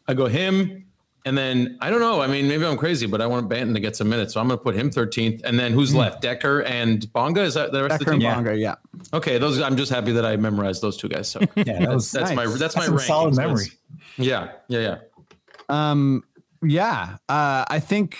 [0.08, 0.85] I go him.
[1.26, 2.22] And then I don't know.
[2.22, 4.32] I mean, maybe I'm crazy, but I want Banton to get some minutes.
[4.32, 5.42] So I'm going to put him 13th.
[5.44, 6.22] And then who's left?
[6.22, 7.42] Dekker and Bonga?
[7.42, 8.00] Is that the rest.
[8.00, 8.32] Dekker of the team?
[8.32, 8.76] Bonga, yeah.
[9.12, 9.36] Okay.
[9.36, 11.28] Those I'm just happy that I memerized those two guys.
[11.28, 12.58] So Yeah, that that's, was that's my nice.
[12.58, 13.06] that's, that's my ranking.
[13.06, 13.66] solid memory.
[14.16, 14.52] Yeah.
[14.68, 14.80] Yeah.
[14.80, 14.98] Yeah.
[15.68, 16.22] Um,
[16.62, 18.18] yeah, uh, I think.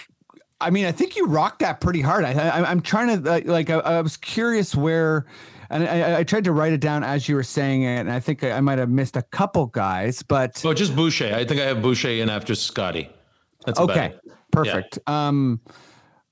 [0.59, 2.25] I mean, I think you rocked that pretty hard.
[2.25, 3.69] I, I I'm trying to like.
[3.71, 5.27] I, I was curious where,
[5.71, 8.21] and I, I tried to write it down as you were saying it, and I
[8.21, 11.35] think I, I might have missed a couple guys, but Oh, just Boucher.
[11.35, 13.09] I think I have Boucher in after Scotty.
[13.65, 14.33] That's okay, it.
[14.53, 14.99] perfect.
[15.07, 15.61] Um,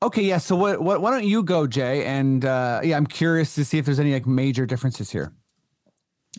[0.02, 0.38] okay, yeah.
[0.38, 1.00] So what, what?
[1.00, 2.04] Why don't you go, Jay?
[2.04, 5.32] And uh, yeah, I'm curious to see if there's any like major differences here.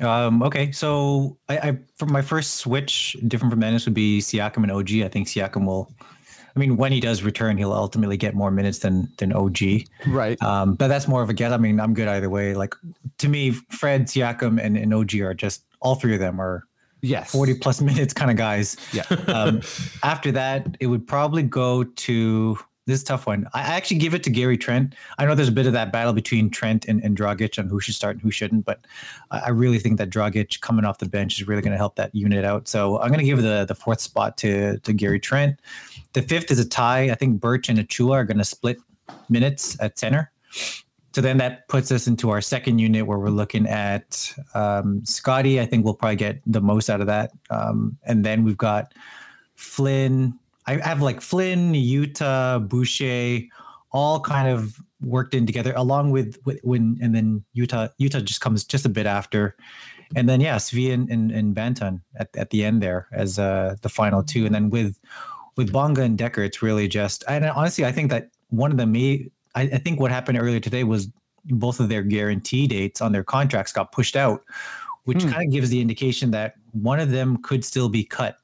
[0.01, 4.63] Um, okay, so I, I for my first switch, different from Ennis would be Siakam
[4.63, 4.91] and OG.
[5.03, 5.91] I think Siakam will.
[6.55, 9.57] I mean, when he does return, he'll ultimately get more minutes than than OG.
[10.07, 10.41] Right.
[10.41, 11.51] Um, but that's more of a guess.
[11.51, 12.53] I mean, I'm good either way.
[12.53, 12.73] Like
[13.17, 16.63] to me, Fred, Siakam, and, and OG are just all three of them are
[17.01, 17.31] Yes.
[17.31, 18.77] 40 plus minutes kind of guys.
[18.91, 19.03] Yeah.
[19.27, 19.61] Um,
[20.01, 23.47] after that, it would probably go to this is tough one.
[23.53, 24.93] I actually give it to Gary Trent.
[25.17, 27.79] I know there's a bit of that battle between Trent and, and Dragic on who
[27.79, 28.85] should start and who shouldn't, but
[29.31, 31.95] I I really think that Dragic coming off the bench is really going to help
[31.95, 32.67] that unit out.
[32.67, 35.59] So I'm going to give the the fourth spot to to Gary Trent.
[36.13, 37.09] The fifth is a tie.
[37.09, 38.77] I think Birch and Achiuwa are going to split
[39.29, 40.31] minutes at center.
[41.15, 45.61] So then that puts us into our second unit where we're looking at um, Scotty.
[45.61, 47.31] I think we'll probably get the most out of that.
[47.49, 48.93] Um, and then we've got
[49.55, 50.37] Flynn.
[50.67, 53.47] I have like Flynn, Yuta, Boucher,
[53.91, 57.89] all kind of worked in together, along with, with when and then Yuta.
[57.99, 59.55] Yuta just comes just a bit after,
[60.15, 63.75] and then yeah, Svi and, and, and Banton at, at the end there as uh,
[63.81, 64.99] the final two, and then with
[65.55, 67.23] with Bonga and Dekker, it's really just.
[67.27, 69.29] And honestly, I think that one of the may.
[69.53, 71.07] I, I think what happened earlier today was
[71.45, 74.43] both of their guarantee dates on their contracts got pushed out,
[75.05, 75.29] which Hmm.
[75.29, 78.39] kind of gives the indication that one of them could still be cut.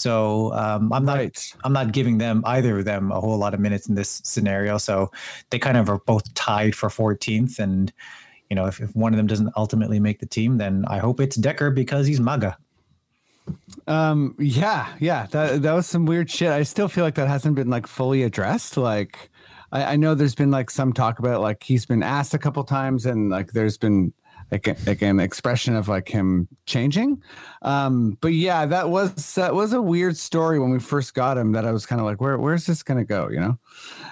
[0.00, 1.54] So um, I'm not Right.
[1.62, 4.78] I'm not giving them either of them a whole lot of minutes in this scenario.
[4.78, 5.10] So
[5.50, 7.58] they kind of are both tied for 14th.
[7.58, 7.92] And
[8.48, 11.20] you know, if, if one of them doesn't ultimately make the team, then I hope
[11.20, 12.56] it's Dekker because he's MAGA.
[13.86, 14.34] Um.
[14.38, 14.88] Yeah.
[15.00, 15.26] Yeah.
[15.30, 16.50] That that was some weird shit.
[16.50, 18.76] I still feel like that hasn't been like fully addressed.
[18.76, 19.28] Like,
[19.72, 22.62] I, I know there's been like some talk about like he's been asked a couple
[22.64, 24.12] times, and like there's been
[24.50, 27.22] like, like an expression of like him changing.
[27.62, 28.18] Um.
[28.20, 31.52] But yeah, that was that was a weird story when we first got him.
[31.52, 33.28] That I was kind of like, where where's this gonna go?
[33.28, 33.58] You know?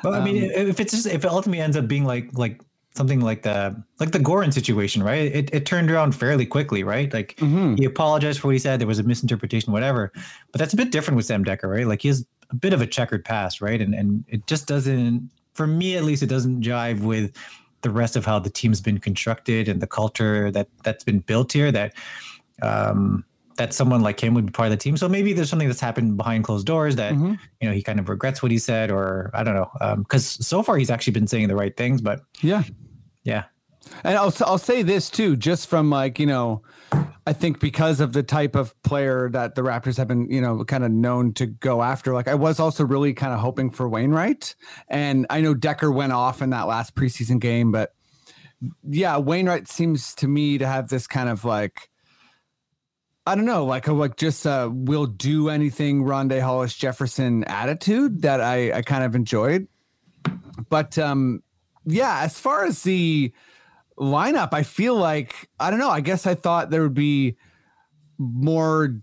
[0.05, 2.61] Well, I mean, Um, if it's just if it ultimately ends up being like like
[2.94, 5.33] something like the like the Goran situation, right?
[5.33, 7.12] It it turned around fairly quickly, right?
[7.12, 7.79] Like Mhm.
[7.79, 8.81] he apologized for what he said.
[8.81, 10.11] There was a misinterpretation, whatever.
[10.53, 11.87] But that's a bit different with Sam Dekker, right?
[11.87, 13.81] Like he has a bit of a checkered past, right?
[13.81, 17.37] And and it just doesn't, for me at least, it doesn't jive with
[17.83, 21.53] the rest of how the team's been constructed and the culture that that's been built
[21.53, 21.71] here.
[21.73, 21.95] That
[22.62, 23.25] um
[23.57, 24.97] that someone like him would be part of the team.
[24.97, 27.38] So maybe there's something that's happened behind closed doors that Mhm.
[27.61, 29.71] you know he kind of regrets what he said, or I don't know.
[29.97, 32.62] Because so far he's actually been saying the right things, but Yeah.
[33.25, 33.45] yeah,
[34.05, 38.14] And I'll I'll say this too, just from like you know, I think because of
[38.14, 41.46] the type of player that the Raptors have been you know kind of known to
[41.46, 42.14] go after.
[42.14, 44.55] Like I was also really kind of hoping for Wainright,
[44.88, 47.94] and I know Dekker went off in that last preseason game, but
[48.88, 51.90] yeah, Wainright seems to me to have this kind of like.
[53.27, 58.40] I don't know, like a like just uh will do anything Rondae Hollis-Jefferson attitude that
[58.40, 59.68] I I kind of enjoyed.
[60.70, 61.42] But um
[61.85, 63.33] yeah, as far as the
[63.98, 65.90] lineup, I feel like I don't know.
[65.90, 67.37] I guess I thought there would be
[68.18, 68.94] more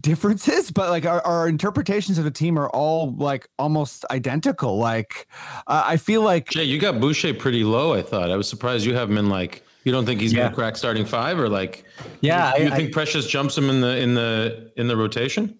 [0.00, 4.78] differences, but like our, our interpretations of the team are all like almost identical.
[4.78, 5.26] Like
[5.66, 7.94] uh, I feel like Jay, you got Boucher pretty low.
[7.94, 8.30] I thought.
[8.30, 9.64] I was surprised you have him in like.
[9.84, 10.42] You don't think he's Yeah.
[10.44, 11.84] gonna crack starting five, or like?
[12.20, 15.58] Yeah, You, I- think Precious jumps him in the in the in the rotation?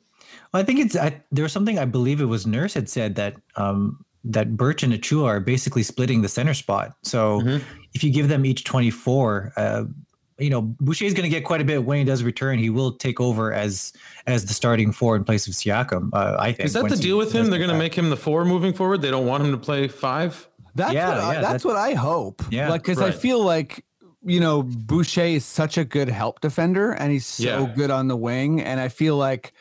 [0.53, 3.15] Well, I think it's I, there was something I believe it was Nurse had said
[3.15, 6.93] that um, that Birch and Achiuwa are basically splitting the center spot.
[7.03, 7.63] So Mhm.
[7.95, 9.85] If you give them each 24, uh,
[10.39, 12.59] you know Boucher is going to get quite a bit when he does return.
[12.59, 13.93] He will take over as
[14.27, 16.11] as the starting four in place of Siakam.
[16.15, 17.51] Uh, I think Is that the deal with him?
[17.51, 19.03] They're gonna make him the four moving forward.
[19.03, 20.49] They don't want him to play five.
[20.75, 22.43] that's Yeah, what I, that's, that's- what I hope.
[22.51, 23.85] Yeah, like because I feel like
[24.25, 27.73] you know Boucher is such a good help defender, and he's so Yeah.
[27.77, 29.53] good on the wing, and I feel like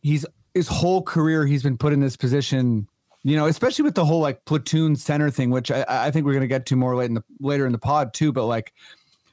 [0.00, 2.86] he's his whole career he's been put in this position.
[3.24, 6.34] You know, especially with the whole like platoon center thing, which I, I think we're
[6.34, 8.32] gonna get to more late in the later in the pod too.
[8.32, 8.72] But like,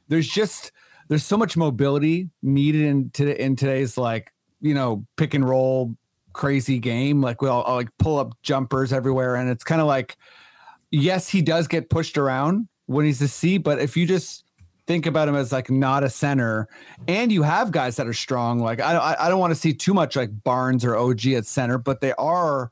[0.09, 0.71] there's just
[1.07, 5.95] there's so much mobility needed in to in today's like you know pick and roll
[6.33, 7.21] crazy game.
[7.21, 10.17] Like we'll I'll like pull up jumpers everywhere, and it's kind of like
[10.91, 14.43] yes, he does get pushed around when he's the C, but if you just
[14.87, 16.67] think about him as like not a center,
[17.07, 19.73] and you have guys that are strong, like I I, I don't want to see
[19.73, 22.71] too much like Barnes or OG at center, but they are.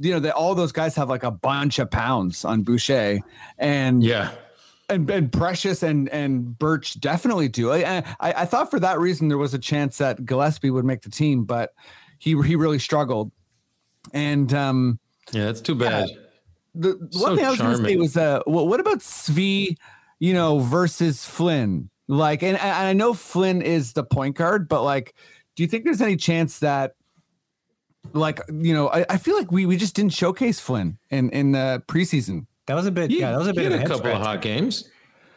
[0.00, 3.20] You know, that all those guys have like a bunch of pounds on Boucher,
[3.58, 4.32] and Yeah.
[4.88, 7.70] and, and Precious and and Birch definitely do.
[7.72, 11.02] I, I I thought for that reason there was a chance that Gillespie would make
[11.02, 11.74] the team, but
[12.18, 13.30] he he really struggled.
[14.12, 14.98] And um,
[15.32, 16.08] Yeah, that's too bad.
[16.74, 18.98] the the So one thing I was going to say was uh, what, what about
[18.98, 19.76] Svi,
[20.18, 21.88] you know, versus Flynn?
[22.08, 25.14] Like, and, and I know Flynn is the point guard, but like,
[25.56, 26.94] do you think there's any chance that?
[28.14, 31.52] Like you know, I, I feel like we we just didn't showcase Flynn in in
[31.52, 32.46] the preseason.
[32.66, 33.10] That was a bit.
[33.10, 33.64] He- yeah, that was a bit.
[33.64, 34.88] he bit had of a, a head couple of hot games.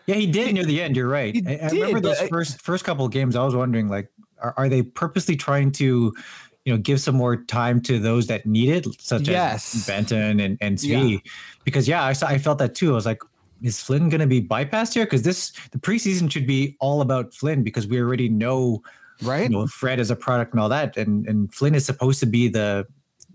[0.06, 0.96] Yeah, he did near the end.
[0.96, 1.36] You're right.
[1.36, 3.36] He I, I remember did, those I- first first couple of games.
[3.36, 4.10] I was wondering, like,
[4.42, 6.14] are, are they purposely trying to,
[6.66, 9.76] you know, give some more time to those that need it, such Yes.
[9.76, 11.22] as Banton and and Svi?
[11.66, 12.92] Because yeah, I saw, I felt that too.
[12.92, 13.22] I was like,
[13.62, 15.04] is Flynn going to be bypassed here?
[15.06, 18.82] Because this the preseason should be all about Flynn because we already know,
[19.22, 19.44] Right?
[19.44, 22.26] you know, Fred is a product and all that, and and Flynn is supposed to
[22.26, 22.86] be the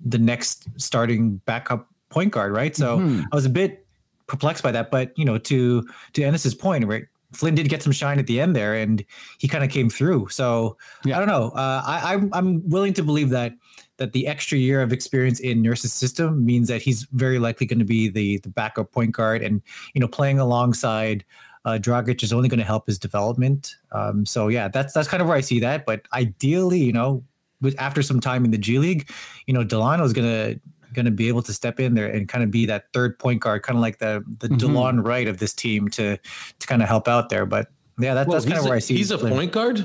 [0.05, 2.77] the next starting backup point guard, right?
[2.77, 3.25] So Mhm.
[3.33, 3.87] I was a bit
[4.27, 7.05] perplexed by that, but you know, to to Ennis's point, right?
[7.33, 9.03] Flynn did get some shine at the end there, and
[9.39, 10.29] he kind of came through.
[10.29, 11.17] So Yeah.
[11.17, 11.49] I don't know.
[11.51, 13.55] Uh, I, I'm I'm willing to believe that
[13.97, 17.79] that the extra year of experience in Nurse's system means that he's very likely going
[17.79, 19.63] to be the the backup point guard, and
[19.95, 21.25] you know, playing alongside
[21.65, 23.77] uh, Dragic is only going to help his development.
[23.93, 25.87] Um, so yeah, that's that's kind of where I see that.
[25.87, 27.23] But ideally, you know,
[27.61, 29.11] with after some time in the G League,
[29.47, 30.57] you know, Dalano is gonna
[30.95, 33.63] gonna be able to step in there and kind of be that third point guard,
[33.63, 34.59] kind of like the the Mhm.
[34.59, 36.17] Delon Wright of this team to
[36.59, 37.47] to kind of help out there.
[37.47, 38.97] But yeah, that, Well, that's kind of where a, I see.
[38.97, 39.33] He's a Flynn.
[39.33, 39.79] point guard.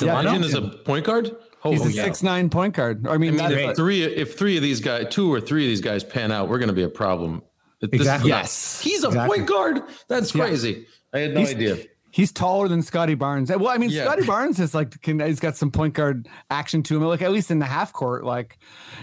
[0.00, 0.46] Yeah, Dalano no.
[0.46, 1.34] is a point guard.
[1.64, 2.04] Oh, He's a yeah.
[2.04, 3.06] six nine point guard.
[3.08, 5.68] I mean, I mean, if three, if three of these guys, two or three of
[5.68, 7.42] these guys pan out, we're going to be a problem.
[7.80, 8.30] This Exactly.
[8.30, 8.80] not- Yes.
[8.82, 9.36] he's a Exactly.
[9.38, 9.82] point guard.
[10.08, 10.46] That's Yeah.
[10.46, 10.86] crazy.
[11.14, 11.76] I had no He's- idea.
[12.10, 13.50] he's taller than Scottie Barnes.
[13.50, 14.04] Well, I mean, Yeah.
[14.04, 17.30] Scottie Barnes is like can, he's got some point guard action to him, like at
[17.32, 18.24] least in the half court.
[18.24, 18.58] Like,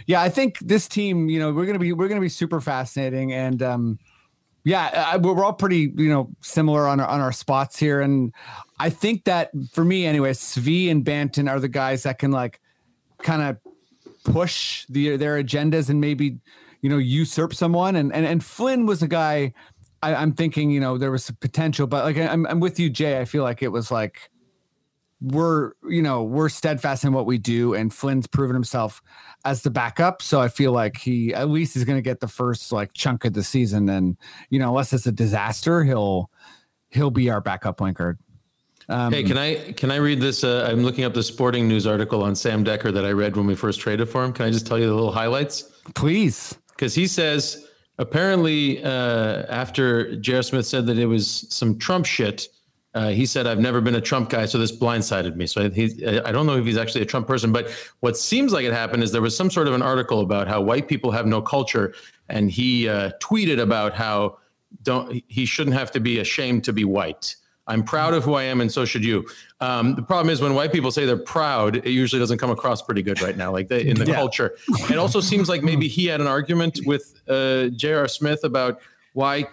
[0.08, 3.32] yeah, I think this team, you know, we're gonna be we're gonna be super fascinating,
[3.32, 4.00] and um,
[4.66, 8.34] yeah, I, we're all pretty you know similar on our, on our spots here, and
[8.80, 12.60] I think that for me anyway, Svi and Banton are the guys that can like
[13.24, 13.58] kind of
[14.26, 16.40] push the, their agendas and maybe
[16.86, 19.52] you know usurp someone and and, and flynn was a guy
[20.04, 22.92] I, i'm thinking you know there was some potential but like I'm, I'm with you
[22.92, 24.30] jay i feel like it was like
[25.20, 29.02] we're you know we're steadfast in what we do and flynn's proven himself
[29.46, 32.28] as the backup so i feel like he at least is going to get the
[32.28, 34.16] first like chunk of the season and
[34.52, 36.30] you know unless it's a disaster he'll
[36.90, 38.20] he'll be our backup point guard
[38.88, 40.44] um, Hey, can I can I read this?
[40.44, 43.48] Uh, I'm looking up the sporting news article on Sam Dekker that I read when
[43.48, 44.32] we first traded for him.
[44.32, 45.76] Can I just tell you the little highlights?
[45.94, 50.44] please because he says apparently uh, after J.R.
[50.44, 52.50] Smith said that it was some Trump shit,
[52.94, 55.48] uh, he said I've never been a Trump guy, so this blindsided me.
[55.48, 58.64] So he, I don't know if he's actually a Trump person, but what seems like
[58.64, 61.26] it happened is there was some sort of an article about how white people have
[61.26, 61.94] no culture,
[62.30, 64.38] and he uh, tweeted about how
[64.84, 67.36] don't he shouldn't have to be ashamed to be white.
[67.68, 69.28] I'm proud of who I am, and so should you.
[69.60, 72.82] Um, the problem is when white people say they're proud, it usually doesn't come across
[72.82, 74.16] pretty good right now, like they, in the Yeah.
[74.16, 74.56] culture.
[74.90, 78.08] It also seems like maybe he had an argument with uh, J.R.
[78.08, 78.80] Smith about
[79.14, 79.46] why.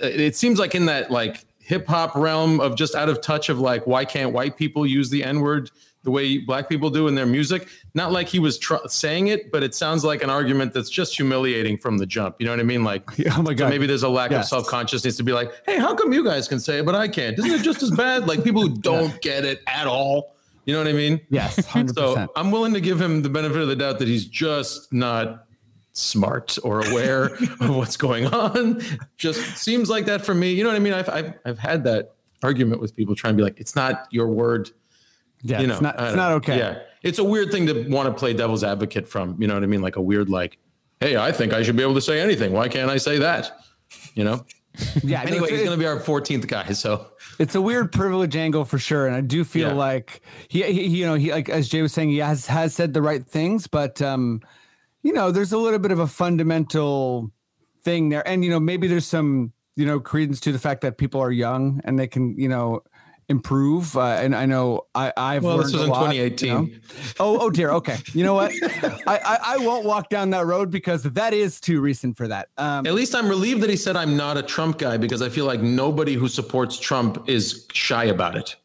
[0.00, 3.58] It seems like in that like hip hop realm of just out of touch of
[3.60, 5.70] like why can't white people use the N word
[6.02, 7.68] the way black people do in their music?
[7.94, 11.14] Not like he was tr- saying it, but it sounds like an argument that's just
[11.16, 12.36] humiliating from the jump.
[12.38, 12.84] You know what I mean?
[12.84, 13.02] Like
[13.36, 14.44] oh my so god maybe there's a lack Yes.
[14.44, 16.94] of self consciousness to be like, hey, how come you guys can say it but
[16.94, 17.38] I can't?
[17.38, 18.26] Isn't it just as bad?
[18.26, 20.34] Like people who don't get it at all.
[20.66, 21.20] You know what I mean?
[21.30, 24.24] yes 100% So I'm willing to give him the benefit of the doubt that he's
[24.26, 25.46] just not
[25.92, 27.24] smart or aware
[27.60, 28.80] of what's going on.
[29.16, 30.52] Just seems like that for me.
[30.52, 30.92] You know what I mean?
[30.92, 34.28] I've I've, I've had that argument with people trying to be like, it's not your
[34.28, 34.70] word.
[35.42, 38.08] Yeah you know, it's not it's don't okay Yeah, it's a weird thing to want
[38.08, 39.36] to play devil's advocate from.
[39.40, 39.82] You know what I mean?
[39.82, 40.58] Like a weird like,
[41.00, 42.52] hey, I think I should be able to say anything.
[42.52, 43.58] Why can't I say that?
[44.14, 44.44] You know.
[45.02, 46.72] yeah Anyway, he's going to be our 14th guy.
[46.72, 47.06] So
[47.38, 49.74] it's a weird privilege angle for sure and i do feel Yeah.
[49.74, 52.92] like he, he you know he like as jay was saying he has has said
[52.92, 54.42] the right things but um
[55.02, 57.30] you know there's a little bit of a fundamental
[57.82, 60.98] thing there and you know maybe there's some you know credence to the fact that
[60.98, 62.82] people are young and they can you know
[63.30, 66.48] improve uh, and i know i i've well, this was a in lot, you 2018.
[66.52, 66.68] know?
[67.20, 68.52] oh oh dear okay you know what
[69.06, 72.48] I, I i won't walk down that road because that is too recent for that
[72.58, 75.28] um At least I'm relieved that he said I'm not a Trump guy because I
[75.28, 78.56] feel like nobody who supports Trump is shy about it.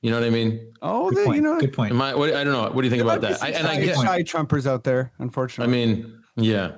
[0.00, 0.72] You know what I mean?
[0.82, 1.36] Oh, Good the, point.
[1.36, 1.92] you know, Good point.
[1.92, 2.14] Am I?
[2.14, 2.62] What, I don't know.
[2.70, 3.42] What do you think about that?
[3.42, 3.96] I, and I shy, get.
[3.96, 5.72] shy Trumpers out there, unfortunately.
[5.72, 6.72] I mean, yeah.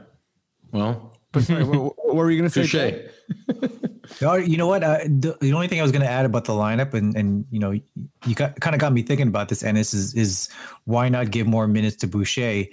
[0.72, 3.08] Well, but sorry, what, what were you going to say?
[4.06, 4.18] touche.
[4.18, 4.26] Jay?
[4.26, 4.82] No, you know what?
[4.82, 7.44] Uh, the, the only thing I was going to add about the lineup, and and
[7.50, 10.48] you know, you got kind of got me thinking about this, Ennis, is is
[10.84, 12.64] why not give more minutes to Boucher?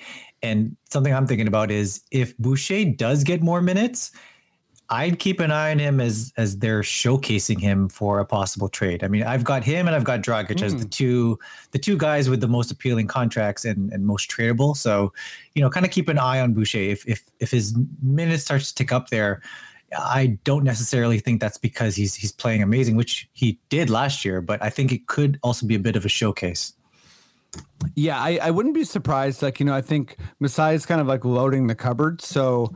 [0.42, 4.12] And something I'm thinking about is if Boucher does get more minutes,
[4.90, 9.04] I'd keep an eye on him as as they're showcasing him for a possible trade.
[9.04, 11.40] I mean, I've got him and I've got Dragic as the two
[11.72, 14.76] the two guys with the most appealing contracts and, and most tradable.
[14.76, 15.14] So,
[15.56, 16.78] you know, kind of keep an eye on Boucher.
[16.78, 19.42] If if if his minutes starts to tick up there,
[19.98, 24.41] I don't necessarily think that's because he's he's playing amazing, which he did last year,
[24.41, 26.74] but I think it could also be a bit of a showcase.
[27.96, 29.44] Yeah, I, I wouldn't be surprised.
[29.44, 32.22] Like, you know, I think Masai is kind of like loading the cupboard.
[32.22, 32.76] So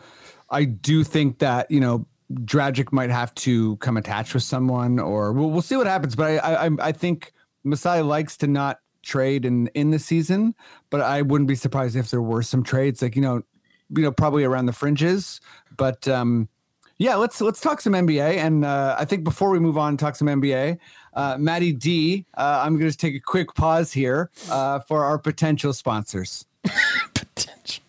[0.49, 5.34] I do think that, you know, Dragic might have to come attached with someone or
[5.34, 6.15] we'll, we'll see what happens.
[6.15, 10.53] But I, I, I think Masai likes to not trade in, in the season,
[10.91, 13.41] but I wouldn't be surprised if there were some trades like, you know,
[13.89, 15.41] you know, probably around the fringes,
[15.76, 16.49] but, um,
[16.98, 18.38] yeah, let's let's talk some NBA.
[18.38, 20.78] And uh, I think before we move on and talk some NBA,
[21.14, 25.18] uh, Maddie D, uh, I'm going to take a quick pause here uh, for our
[25.18, 26.45] potential sponsors.
[27.14, 27.84] Potential.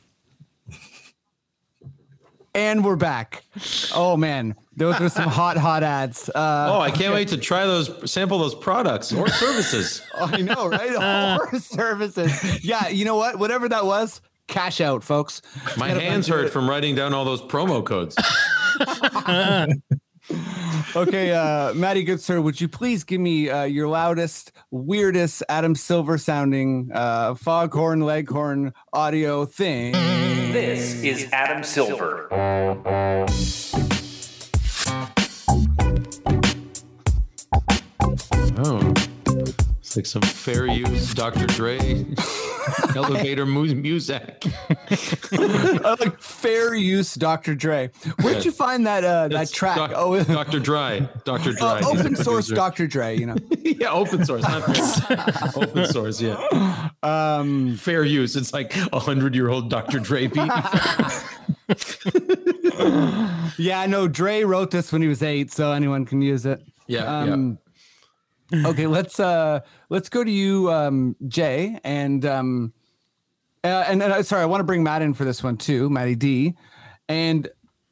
[2.54, 3.44] And we're back.
[3.94, 6.28] Oh man, those were some hot hot ads.
[6.30, 10.02] Uh, Oh, I can't wait to try those, sample those products or services.
[10.14, 11.38] I know, right?
[11.52, 12.64] Or services.
[12.64, 13.38] Yeah, you know what?
[13.38, 15.40] Whatever that was, cash out, folks.
[15.76, 16.50] My hands hurt it.
[16.50, 18.16] from writing down all those promo codes.
[20.94, 25.74] Okay, uh, Maddie, good sir, would you please give me uh, your loudest, weirdest Adam
[25.74, 29.92] Silver sounding uh, foghorn, leghorn audio thing?
[30.52, 32.28] This is Adam Silver.
[38.60, 39.07] Oh, it's
[39.98, 41.44] like some fair use Dr.
[41.48, 41.76] Dre
[42.94, 44.44] elevator mu- music.
[45.32, 47.56] I like fair use, Dr.
[47.56, 47.90] Dre.
[48.22, 49.74] Where'd you find that uh, that track?
[49.76, 50.60] Doc- oh, Dr.
[50.60, 51.08] Dre.
[51.24, 51.50] Dr.
[51.52, 51.66] Dre.
[51.68, 52.46] uh, open source.
[52.46, 52.86] Dr.
[52.86, 53.16] Dre.
[53.18, 53.36] You know.
[53.64, 54.42] yeah, open source.
[54.42, 55.50] Not fair.
[55.64, 56.90] open source, yeah.
[57.02, 58.36] Um, Fair use.
[58.36, 59.98] It's like a hundred year old Dr.
[59.98, 60.36] Dre beat.
[63.58, 66.62] yeah, I know Dre wrote this when he was eight, so anyone can use it.
[66.86, 67.58] Yeah, Um,
[68.64, 72.72] okay, let's uh let's go to you, um, Jay, and um,
[73.64, 75.90] uh, and, and uh, sorry, I want to bring Matt in for this one too,
[75.90, 76.54] Matty D,
[77.08, 77.48] and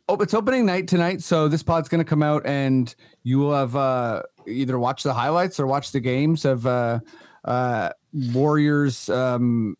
[0.09, 3.76] oh, it's opening night tonight, so this pod's gonna come out, and you will have
[3.76, 7.00] uh either watch the highlights or watch the games of uh
[7.44, 7.90] uh
[8.32, 9.11] Warriors.
[9.11, 9.76] Um,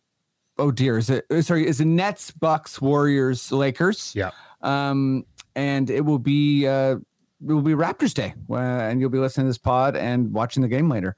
[0.59, 1.65] oh dear, is it uh, sorry?
[1.67, 4.13] Is it Nets, Bucks, Warriors, Lakers?
[4.15, 4.29] Yeah.
[4.61, 5.25] um,
[5.55, 6.97] and it will be uh,
[7.45, 10.61] it will be Raptors Day, uh, and you'll be listening to this pod and watching
[10.61, 11.15] the game later.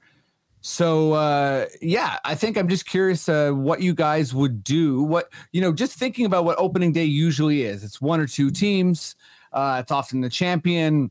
[0.62, 5.02] So uh, yeah, I think I'm just curious uh, what you guys would do.
[5.02, 7.82] What you know, just thinking about what opening day usually is.
[7.82, 9.16] It's one or two teams.
[9.52, 11.10] Uh, it's often the champion.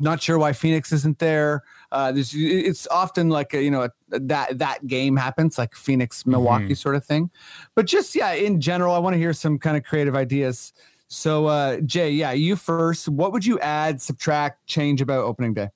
[0.00, 1.62] Not sure why Phoenix isn't there.
[1.92, 6.24] Uh, there's, it's often like a, you know a, that that game happens like Phoenix
[6.24, 7.30] Milwaukee sort of thing.
[7.74, 10.72] But just yeah, in general, I want to hear some kind of creative ideas.
[11.12, 13.06] So uh, Jay, yeah, you first.
[13.06, 15.68] What would you add, subtract, change about opening day?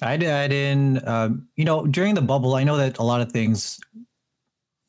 [0.00, 3.30] I'd add in, um, you know, during the bubble, I know that a lot of
[3.30, 3.78] things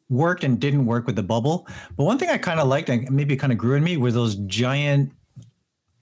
[0.07, 1.67] worked and didn't work with the bubble.
[1.97, 4.13] But one thing I kind of liked and maybe kind of grew in me were
[4.13, 5.11] those giant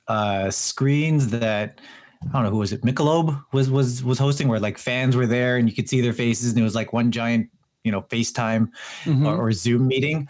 [0.07, 1.81] uh, screens that
[2.29, 2.83] I don't know who was it.
[2.83, 6.13] Michelob was was was hosting where like fans were there and you could see their
[6.13, 7.49] faces and it was like one giant,
[7.83, 8.69] you know, FaceTime
[9.05, 9.25] Mhm.
[9.25, 10.29] or, or Zoom meeting.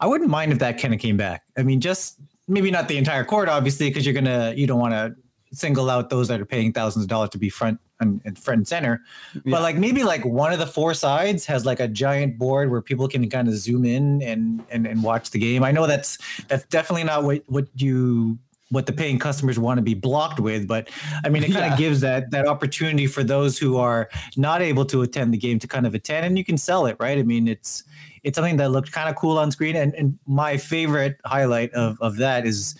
[0.00, 1.42] I wouldn't mind if that kind of came back.
[1.56, 4.94] I mean, just maybe not the entire court, obviously, because you're gonna you don't want
[4.94, 5.14] to
[5.52, 8.58] single out those that are paying thousands of dollars to be front and, and front
[8.58, 9.00] and center.
[9.34, 9.40] Yeah.
[9.46, 12.82] But like maybe like one of the four sides has like a giant board where
[12.82, 15.64] people can kind of zoom in and and, and watch the game.
[15.64, 16.18] I know that's
[16.48, 18.38] that's definitely not what what you
[18.70, 20.90] what the paying customers want to be blocked with, but
[21.24, 21.72] I mean it kind Yeah.
[21.72, 25.58] of gives that that opportunity for those who are not able to attend the game
[25.60, 27.18] to kind of attend and you can sell it, right?
[27.18, 27.84] I mean it's
[28.24, 29.76] it's something that looked kind of cool on screen.
[29.76, 32.74] And, and my favorite highlight of, of that is,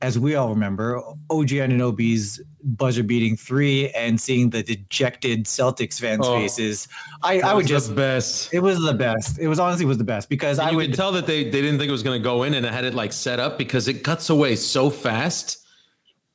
[0.00, 0.98] as we all remember,
[1.28, 6.38] OG Anunoby's buzzer beating three and seeing the dejected Celtics fans' Oh.
[6.38, 6.88] faces.
[7.22, 8.52] I, I would just, the best.
[8.54, 9.38] it was the best.
[9.38, 11.44] It was honestly was the best because And I you would could tell that they,
[11.44, 13.38] they didn't think it was going to go in and it had it like set
[13.38, 15.58] up because it cuts away so fast.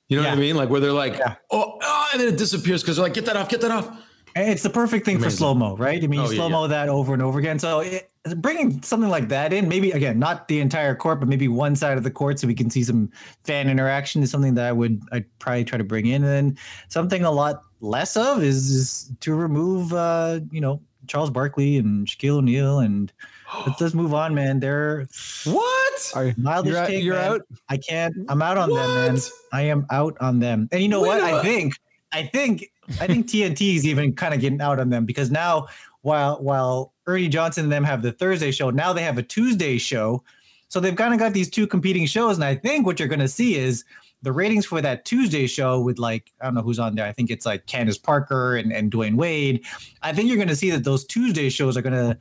[0.07, 0.55] You know what I mean?
[0.55, 1.35] Like where they're like, Yeah.
[1.51, 3.89] oh, oh, and then it disappears because they're like, get that off, get that off.
[4.35, 6.01] It's the perfect thing for slow mo, right?
[6.03, 7.59] I mean, you Oh, yeah, slow mo that over and over again.
[7.59, 11.47] So it, bringing something like that in, maybe again, not the entire court, but maybe
[11.47, 13.11] one side of the court, so we can see some
[13.43, 16.57] fan interaction is something that I would I'd probably try to bring in, and then
[16.89, 22.07] something a lot less of is, is to remove, uh, you know, Charles Barkley and
[22.07, 23.11] Shaquille O'Neal, and
[23.65, 24.59] let's, let's move on, man.
[24.59, 25.07] They're
[25.45, 26.11] What?
[26.15, 27.41] Are you, Mildish you're, out, take, you're out.
[27.69, 28.15] I can't.
[28.27, 29.17] I'm out on them, man.
[29.53, 30.69] I am out on them.
[30.71, 31.21] And you know Wait what?
[31.21, 31.43] a I minute.
[31.43, 31.73] think,
[32.11, 35.67] I think, I think TNT is even kind of getting out on them because now,
[36.01, 39.77] while while Ernie Johnson and them have the Thursday show, now they have a Tuesday
[39.77, 40.23] show.
[40.67, 43.19] So they've kind of got these two competing shows, and I think what you're going
[43.19, 43.83] to see is
[44.21, 47.05] the ratings for that Tuesday show with like I don't know who's on there.
[47.05, 49.65] I think it's like Candace Parker and, and Dwyane Wade.
[50.03, 52.17] I think you're going to see that those Tuesday shows are going to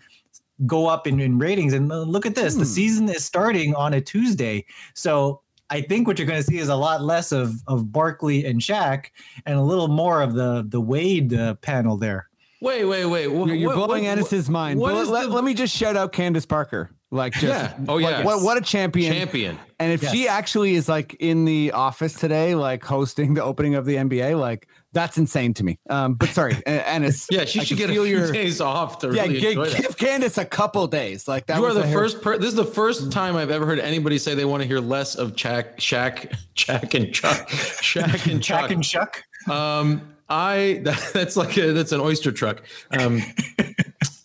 [0.65, 1.73] go up in, in ratings.
[1.75, 2.65] And uh, look at this, the Hmm.
[2.65, 4.65] season is starting on a Tuesday,
[4.95, 8.47] so I think what you're going to see is a lot less of of Barkley
[8.47, 9.07] and Shaq,
[9.45, 12.29] and a little more of the the Wade uh, panel there.
[12.61, 13.29] Wait, wait, wait.
[13.29, 14.81] Wha- You're, you're what- blowing Ennis's mind.
[14.81, 16.91] what But let, the- let me just shout out Candace Parker.
[17.11, 17.73] Like, just, Yeah.
[17.89, 18.23] Oh, like, yeah.
[18.25, 19.15] what, what a champion.
[19.15, 19.59] champion.
[19.79, 23.87] And if she actually is like in the office today, like hosting the opening of
[23.87, 25.79] the NBA, like that's insane to me.
[25.89, 27.27] Um, but sorry, uh, Ennis.
[27.31, 29.47] Yeah, she I should get a feel few your- days off to Yeah, really gi-
[29.49, 29.81] enjoy that.
[29.81, 31.27] give Candace a couple days.
[31.27, 31.57] Like that.
[31.59, 32.21] You are the first.
[32.21, 34.81] Per- this is the first time I've ever heard anybody say they want to hear
[34.81, 38.69] less of Shaq, Shaq, Shaq and Chuck, Shaq and Chuck.
[38.69, 39.23] Shaq and Shuck.
[39.49, 42.63] Um, I that, that's like a, that's an oyster truck.
[42.99, 43.23] Um,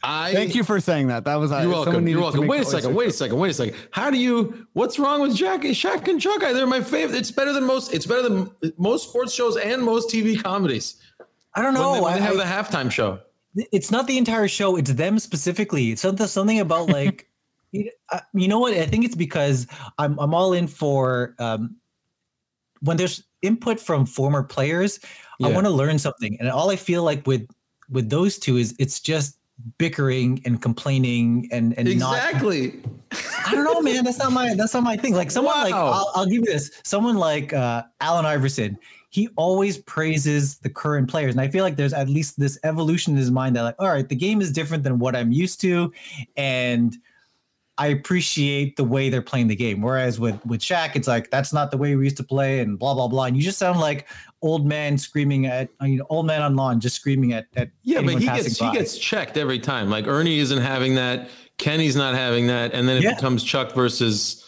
[0.06, 1.24] I Thank you for saying that.
[1.24, 2.08] That was uh, You're someone welcome.
[2.10, 2.46] You're welcome.
[2.48, 2.88] Wait a second.
[2.90, 3.38] oyster- Wait a second.
[3.40, 3.76] Wait a second.
[3.92, 4.68] How do you?
[4.74, 6.42] What's wrong with Jack, Shaq and Chuck?
[6.42, 7.18] They're my favorite.
[7.18, 7.94] It's better than most.
[7.94, 10.96] It's better than most sports shows and most TV comedies.
[11.56, 11.92] I don't know.
[11.94, 13.20] when they, when they I- have the halftime show.
[13.56, 17.30] it's not the entire show it's them specifically it's something something about like
[17.72, 19.68] you uh, you know what i think it's because
[20.00, 21.76] i'm i'm all in for um
[22.82, 25.00] when there's input from former players
[25.42, 27.48] i want to learn something and all i feel like with
[27.90, 29.38] with those two is it's just
[29.78, 32.82] bickering and complaining and and not Exactly.
[33.46, 34.04] I don't know, man.
[34.04, 35.14] That's not my that's not my thing.
[35.14, 35.88] Like someone like Wow.
[35.88, 36.82] I'll, I'll give you this.
[36.84, 38.78] Someone like uh, Allen Iverson.
[39.10, 43.14] He always praises the current players, and I feel like there's at least this evolution
[43.14, 45.62] in his mind that like, all right, the game is different than what I'm used
[45.62, 45.94] to,
[46.36, 46.98] and
[47.78, 49.82] I appreciate the way they're playing the game.
[49.82, 52.78] Whereas with with Shaq, it's like that's not the way we used to play, and
[52.78, 53.26] blah blah blah.
[53.26, 54.08] And you just sound like
[54.44, 58.02] old man screaming at you know old man on lawn, just screaming at at Yeah,
[58.02, 59.90] but he gets he gets checked every time.
[59.90, 61.30] Like Ernie isn't having that.
[61.58, 63.16] Kenny's not having that, and then it Yeah.
[63.16, 64.46] becomes Chuck versus.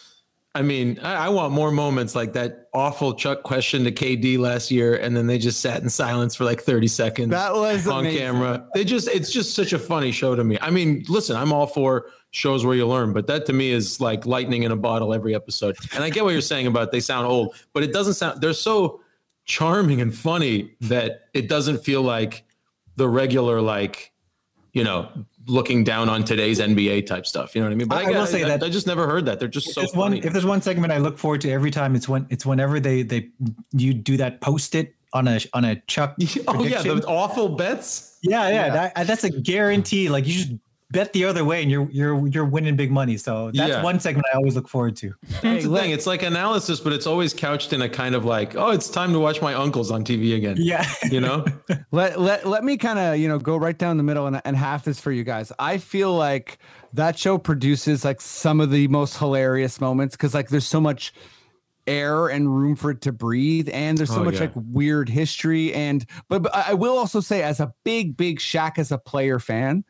[0.56, 4.70] I mean, I, I want more moments like that awful Chuck question to KD last
[4.70, 7.30] year, and then they just sat in silence for like thirty seconds.
[7.30, 8.18] That was on amazing.
[8.18, 8.66] camera.
[8.72, 10.56] They just it's just such a funny show to me.
[10.62, 14.00] I mean, listen, I'm all for shows where you learn, but that to me is
[14.00, 15.76] like lightning in a bottle every episode.
[15.94, 18.54] And I get what you're saying about they sound old, but it doesn't sound they're
[18.54, 19.00] so
[19.44, 22.44] charming and funny that it doesn't feel like
[22.96, 24.12] the regular like,
[24.72, 25.10] you know,
[25.48, 27.54] looking down on today's NBA type stuff.
[27.54, 27.88] You know what I mean?
[27.88, 29.38] But I- I, I will get- say I, that- I just never heard that.
[29.38, 31.70] They're just if so there's one if there's one segment I look forward to every
[31.70, 33.28] time it's when it's whenever they they
[33.72, 36.16] you do that post it on a on a Chuck.
[36.48, 38.18] oh yeah, the awful bets.
[38.22, 38.90] yeah, yeah, Yeah.
[38.94, 40.08] That, that's a guarantee.
[40.08, 40.50] Like you just
[40.90, 43.16] bet the other way and you're you're you're winning big money.
[43.16, 43.82] So that's Yeah.
[43.82, 45.12] one segment I always look forward to.
[45.42, 45.90] That's the thing.
[45.90, 49.12] It's like analysis, but it's always couched in a kind of like, oh, it's time
[49.12, 50.56] to watch my uncles on TV again.
[50.58, 50.86] Yeah.
[51.10, 51.44] You know?
[51.90, 54.56] let let let me kind of you know go right down the middle and, and
[54.56, 56.58] half this for you guys i feel like
[56.92, 61.12] that show produces like some of the most hilarious moments because like there's so much
[61.86, 64.40] air and room for it to breathe and there's so Oh, much yeah.
[64.42, 68.78] like weird history and but, but i will also say as a big big Shaq
[68.78, 69.84] as a player fan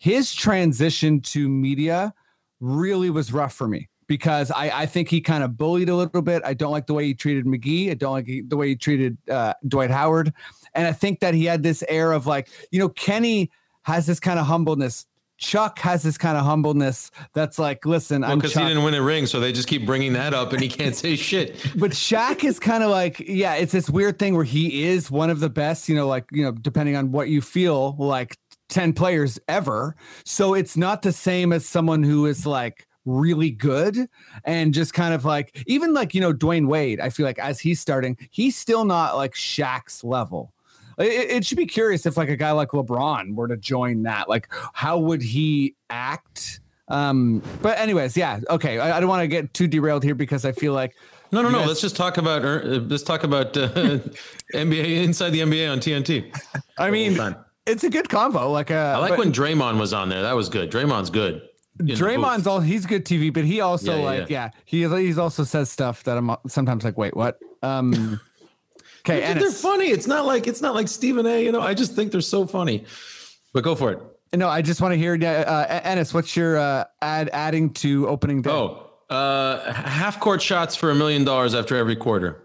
[0.00, 2.14] his transition to media
[2.58, 6.22] really was rough for me because I, I think he kind of bullied a little
[6.22, 6.42] bit.
[6.42, 7.90] I don't like the way he treated McGee.
[7.90, 10.32] I don't like the way he treated uh, Dwight Howard.
[10.74, 13.50] And I think that he had this air of like, you know, Kenny
[13.82, 15.06] has this kind of humbleness.
[15.36, 18.94] Chuck has this kind of humbleness that's like, listen, Well, I'm because he didn't win
[18.94, 21.56] a ring, so they just keep bringing that up, and he can't say shit.
[21.76, 25.30] but Shaq is kind of like, yeah, it's this weird thing where he is one
[25.30, 28.36] of the best, you know, like, you know, depending on what you feel, like
[28.70, 29.94] 10 players ever.
[30.24, 34.06] So it's not the same as someone who is like really good
[34.44, 37.60] and just kind of like, even like, you know, Dwyane Wade, I feel like as
[37.60, 40.52] he's starting, he's still not like Shaq's level.
[40.98, 44.28] It, it should be curious if like a guy like LeBron were to join that,
[44.28, 46.60] like how would he act?
[46.88, 48.78] Um, but anyways, yeah, okay.
[48.78, 50.94] I, I don't want to get too derailed here because I feel like
[51.32, 51.60] No, no, no.
[51.60, 53.68] guys- Let's just talk about uh, let's talk about uh,
[54.54, 56.34] NBA inside the NBA on TNT.
[56.78, 57.36] I mean, time.
[57.66, 58.50] It's a good combo.
[58.50, 60.22] Like, uh, I like but when Draymond was on there.
[60.22, 60.70] That was good.
[60.70, 61.42] Draymond's good.
[61.78, 65.44] Draymond's all he's good TV, but he also Yeah, yeah, like yeah, he he's also
[65.44, 67.38] says stuff that I'm sometimes like, wait, what?
[67.62, 68.20] Um,
[69.00, 69.86] okay, and they're funny.
[69.86, 71.42] It's not like it's not like Stephen A.
[71.42, 72.84] You know, I just think they're so funny.
[73.54, 73.98] But go for it.
[74.36, 78.42] no, I just want to hear, uh, Ennis, what's your uh, add adding to opening
[78.42, 78.50] day?
[78.50, 82.44] Oh, uh, half court shots for a million dollars after every quarter.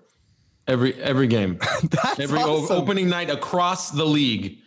[0.68, 2.78] Every every game, That's every awesome.
[2.78, 4.59] opening night across the league.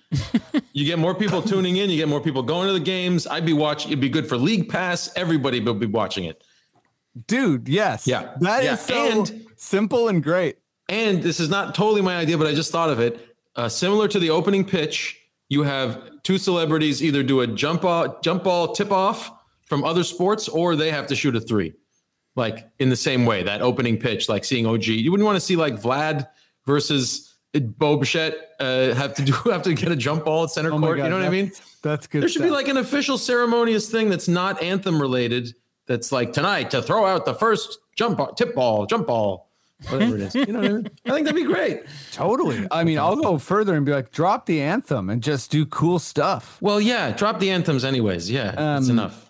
[0.72, 1.90] You get more people tuning in.
[1.90, 3.26] You get more people going to the games.
[3.26, 3.90] I'd be watching.
[3.90, 5.10] It'd be good for League Pass.
[5.16, 6.42] Everybody will be watching it.
[7.26, 7.68] dude.
[7.68, 8.34] Yes, Yeah.
[8.40, 8.76] that is Yeah.
[8.76, 10.56] so And- simple and great.
[10.88, 13.34] And this is not totally my idea, but I just thought of it.
[13.56, 15.16] Uh, similar to the opening pitch,
[15.48, 19.32] you have two celebrities either do a jump ball, jump ball tip off
[19.66, 21.72] from other sports, or they have to shoot a three,
[22.36, 23.42] like in the same way.
[23.42, 26.28] That opening pitch, like seeing OG, you wouldn't want to see like Vlad
[26.66, 30.72] versus Bo Bichette uh, have to do have to get a jump ball at center
[30.72, 30.98] Oh court.
[30.98, 31.46] God, you know what I mean?
[31.46, 32.22] that's- That's good.
[32.22, 35.54] There should be like an official ceremonious thing that's not anthem related.
[35.86, 39.48] That's like tonight to throw out the first jump ball, tip ball, jump ball,
[39.88, 40.34] whatever it is.
[40.34, 40.88] You know what I mean?
[41.06, 41.84] I think that'd be great.
[42.12, 42.66] Totally.
[42.70, 45.98] I mean, I'll go further and be like, drop the anthem and just do cool
[45.98, 46.58] stuff.
[46.60, 48.30] Well, yeah, drop the anthems anyways.
[48.30, 49.27] Yeah, that's Um, enough.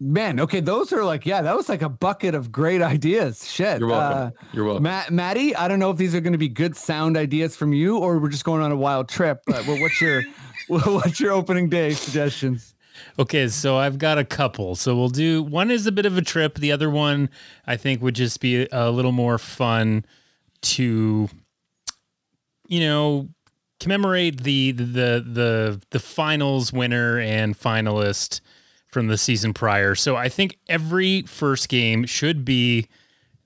[0.00, 3.48] Man, okay, those are like, yeah, that was like a bucket of great ideas.
[3.48, 3.78] Shit.
[3.78, 4.18] You're welcome.
[4.18, 4.82] Uh, You're welcome.
[4.82, 7.72] Matt, Maddie, I don't know if these are going to be good sound ideas from
[7.72, 9.42] you or we're just going on a wild trip.
[9.46, 10.22] But well, what's your
[10.68, 12.74] what's your opening day suggestions?
[13.18, 14.74] Okay, so I've got a couple.
[14.74, 16.56] So we'll do one is a bit of a trip.
[16.58, 17.30] The other one
[17.66, 20.04] I think would just be a little more fun
[20.62, 21.28] to,
[22.66, 23.28] you know,
[23.80, 28.40] commemorate the the the the finals winner and finalist
[28.94, 29.94] from the season prior.
[29.94, 32.88] So I think every first game should be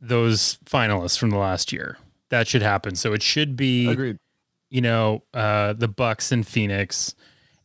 [0.00, 1.98] those finalists from the last year.
[2.28, 2.94] That should happen.
[2.94, 4.18] So it should be Agreed.
[4.70, 7.16] you know, uh, the Bucks and Phoenix.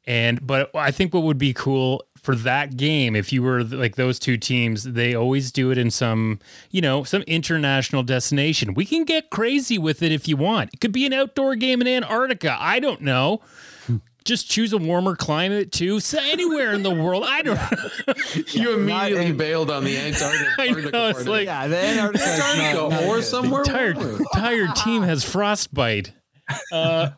[0.08, 3.96] And but I think what would be cool for that game, if you were like
[3.96, 6.40] those two teams, they always do it in some,
[6.72, 8.74] you know, some international destination.
[8.74, 10.74] We can get crazy with it if you want.
[10.74, 12.56] It could be an outdoor game in Antarctica.
[12.58, 13.42] I don't know.
[14.26, 16.00] Just choose a warmer climate too.
[16.00, 17.24] So anywhere in the world.
[17.28, 18.14] I don't know.
[18.48, 20.52] you immediately in- bailed on the Antarctica.
[20.60, 23.24] I know, Antarctica it's like- Yeah, the Antarctica not- Antarctica not or good.
[23.26, 24.20] somewhere tired warmer.
[24.34, 26.14] tired team has frostbite
[26.74, 27.10] uh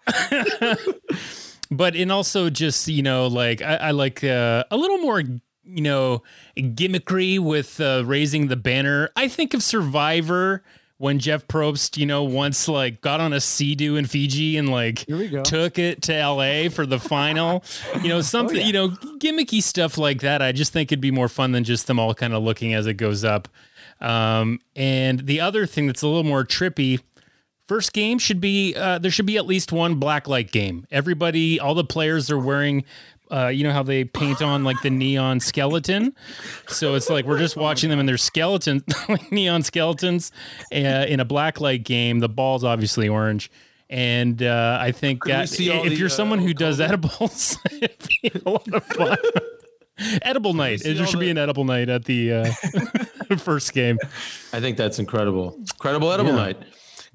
[1.71, 5.81] but and also just you know like i, I like uh, a little more you
[5.81, 6.21] know
[6.57, 10.63] gimmickry with uh, raising the banner i think of survivor
[10.97, 14.99] when jeff probst you know once like got on a sea-doo in fiji and like
[14.99, 15.43] Here we go.
[15.43, 17.63] took it to la for the final
[18.01, 18.89] you know something you know
[19.19, 22.13] gimmicky stuff like that i just think it'd be more fun than just them all
[22.13, 23.47] kind of looking as it goes up
[24.01, 26.99] um, and the other thing that's a little more trippy
[27.67, 30.85] first game should be uh, there should be at least one black light game.
[30.91, 32.83] Everybody, all the players are wearing.
[33.31, 36.15] Uh, you know how they paint on like the neon skeleton,
[36.67, 40.31] so it's like we're just watching them in their skeleton, like neon skeletons,
[40.71, 42.19] uh, in a black light game.
[42.19, 43.51] The ball's obviously orange,
[43.89, 46.89] and uh, I think Could that see if the, you're uh, someone who does COVID?
[46.89, 49.17] edibles, it'd be a lot of fun.
[50.21, 50.81] edible night.
[50.81, 53.97] see There all should be an edible night at the uh, first game.
[54.53, 55.55] I think that's incredible.
[55.57, 56.57] Incredible edible night.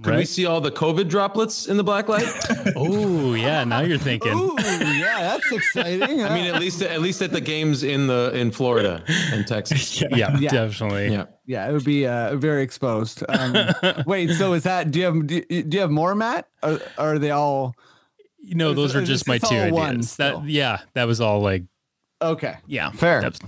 [0.02, 2.26] Could we see all the COVID droplets in the black light?
[2.76, 4.32] Oh yeah, now you're thinking.
[4.32, 6.22] Ooh, yeah, that's exciting.
[6.22, 10.00] I mean, at least at least at the games in the in Florida and Texas.
[10.10, 10.50] Yeah, Yeah.
[10.50, 11.08] definitely.
[11.12, 11.24] Yeah.
[11.46, 13.22] yeah, it would be uh, very exposed.
[13.28, 13.54] Um,
[14.06, 14.90] wait, so is that?
[14.90, 16.48] Do you have do you, do you have more, Matt?
[16.62, 17.74] Or, or are they all
[18.38, 19.72] You know, those are just my two ideas.
[19.72, 21.64] one that yeah, that was all like
[22.22, 22.56] okay?
[22.66, 23.20] yeah, Fair.
[23.22, 23.40] that's-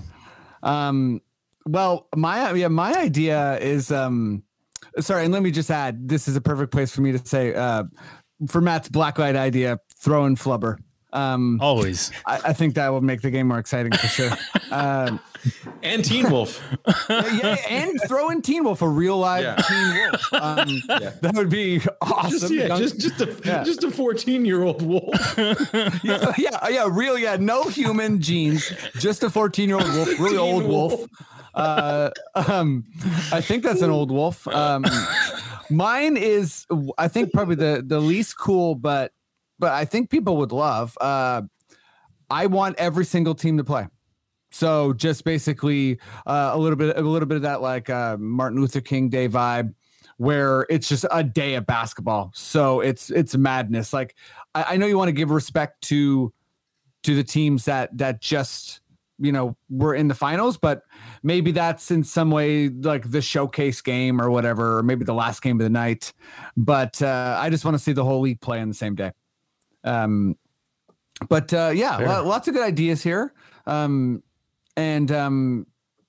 [0.62, 1.20] Um,
[1.66, 4.42] well, my yeah, my idea is um,
[5.00, 7.54] sorry, and let me just add, this is a perfect place for me to say,
[7.54, 7.84] uh,
[8.48, 10.76] for Matt's blacklight idea, throw in flubber.
[11.14, 12.10] Um, always.
[12.24, 14.30] I, I think that will make the game more exciting for sure.
[14.70, 15.20] um,
[15.82, 16.62] And Teen Wolf.
[17.10, 19.56] yeah, and throw in Teen Wolf, a real live Yeah.
[19.56, 20.32] Teen Wolf.
[20.32, 20.82] Um,
[21.20, 22.30] That would be awesome.
[22.30, 23.62] Just, yeah, Young- just just a Yeah.
[23.62, 25.14] just a 14 year old wolf.
[26.02, 30.38] yeah, yeah, yeah, real, yeah, no human genes, just a 14 year old wolf, really
[30.38, 31.06] old wolf.
[31.54, 32.10] Uh,
[32.48, 32.84] um,
[33.32, 34.46] I think that's an old wolf.
[34.48, 34.84] Um,
[35.70, 36.66] mine is,
[36.98, 39.12] I think, probably the the least cool, but
[39.58, 40.96] but I think people would love.
[41.00, 41.42] Uh,
[42.30, 43.86] I want every single team to play.
[44.50, 48.60] So just basically uh, a little bit, a little bit of that like uh, Martin
[48.60, 49.74] Luther King Day vibe,
[50.18, 52.30] where it's just a day of basketball.
[52.34, 53.92] So it's it's madness.
[53.92, 54.14] Like
[54.54, 56.32] I, I know you want to give respect to
[57.04, 58.81] to the teams that that just
[59.22, 60.82] you know we're in the finals, but
[61.22, 65.40] maybe that's in some way like the showcase game or whatever, or maybe the last
[65.42, 66.12] game of the night.
[66.56, 69.12] But uh, I just want to see the whole league play on the same day.
[69.84, 70.36] Um,
[71.28, 73.32] but uh, yeah, lo- lots of good ideas here.
[73.66, 74.22] Um,
[74.76, 75.66] and um,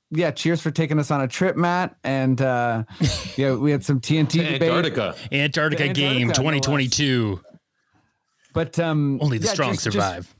[0.10, 1.96] yeah, cheers for taking us on a trip, Matt.
[2.04, 2.84] And uh,
[3.38, 4.62] yeah, we had some TNT debate.
[4.64, 5.16] Antarctica.
[5.32, 7.42] Antarctica, game Antarctica, no 2022.
[8.54, 10.24] But um, Only the yeah, strong just- just- survive.
[10.26, 10.36] just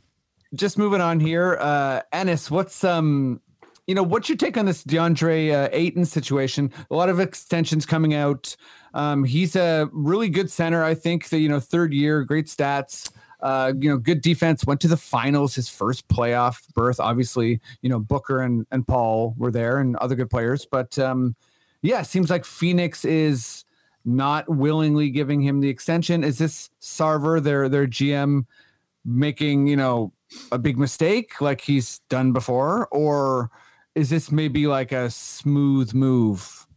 [0.78, 3.42] moving on here uh ennis what's um
[3.88, 6.72] you know, what's your take on this DeAndre uh, Ayton situation?
[6.90, 8.56] A lot of extensions coming out.
[8.94, 11.30] Um, he's a really good center, I think.
[11.30, 13.12] That you know, third year, great stats.
[13.42, 14.66] Uh, you know, good defense.
[14.66, 17.00] Went to the finals, his first playoff berth.
[17.00, 20.66] Obviously, you know, Booker and and Paul were there, and other good players.
[20.66, 21.36] But um,
[21.82, 23.66] yeah, seems like Phoenix is
[24.06, 26.24] not willingly giving him the extension.
[26.24, 28.46] Is this Sarver, their their GM,
[29.04, 30.14] making you know
[30.52, 33.52] a big mistake like he's done before, or
[33.96, 36.68] is this maybe like a smooth move?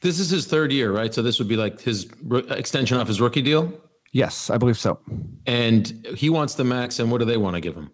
[0.00, 1.12] This is his third year, right?
[1.12, 2.06] So this would be like his
[2.50, 3.72] extension off his rookie deal.
[4.12, 4.98] Yes, I believe so.
[5.46, 6.98] And he wants the max.
[6.98, 7.90] And what do they want to give him?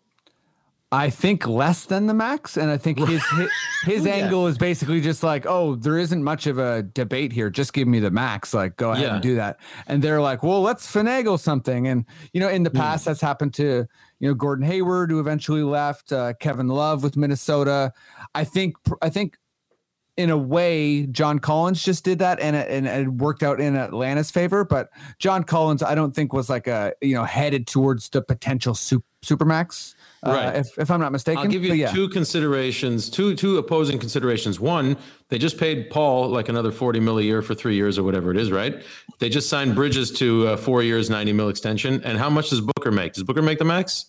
[0.94, 3.50] I think less than the max, and I think his his,
[3.84, 7.50] his angle is basically just like, oh, there isn't much of a debate here.
[7.50, 8.54] Just give me the max.
[8.54, 9.14] Like, go ahead Yeah.
[9.14, 9.58] and do that.
[9.88, 11.88] And they're like, well, let's finagle something.
[11.88, 13.86] And you know, in the past, that's happened to
[14.20, 16.12] you know Gordon Hayward, who eventually left.
[16.12, 17.92] Uh, Kevin Love with Minnesota.
[18.34, 19.36] I think I think
[20.16, 23.74] in a way, John Collins just did that, and it, and it worked out in
[23.76, 24.64] Atlanta's favor.
[24.64, 28.74] But John Collins, I don't think was like a you know headed towards the potential
[28.74, 29.94] super supermax.
[30.22, 30.56] Uh, Right.
[30.56, 31.38] if, if I'm not mistaken.
[31.42, 31.90] I'll give you yeah.
[31.90, 34.60] two considerations, two two opposing considerations.
[34.60, 34.96] One,
[35.30, 38.30] they just paid Paul like another forty mil a year for three years or whatever
[38.30, 38.82] it is, right?
[39.18, 42.02] They just signed Bridges to uh, four years, ninety mil extension.
[42.04, 43.14] And how much does Booker make?
[43.14, 44.06] Does Booker make the max?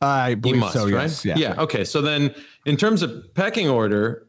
[0.00, 0.88] I He believe must, so.
[0.88, 1.24] right?
[1.24, 1.36] Yeah.
[1.36, 1.60] Yeah.
[1.62, 1.84] Okay.
[1.84, 2.32] So then,
[2.64, 4.27] in terms of pecking order,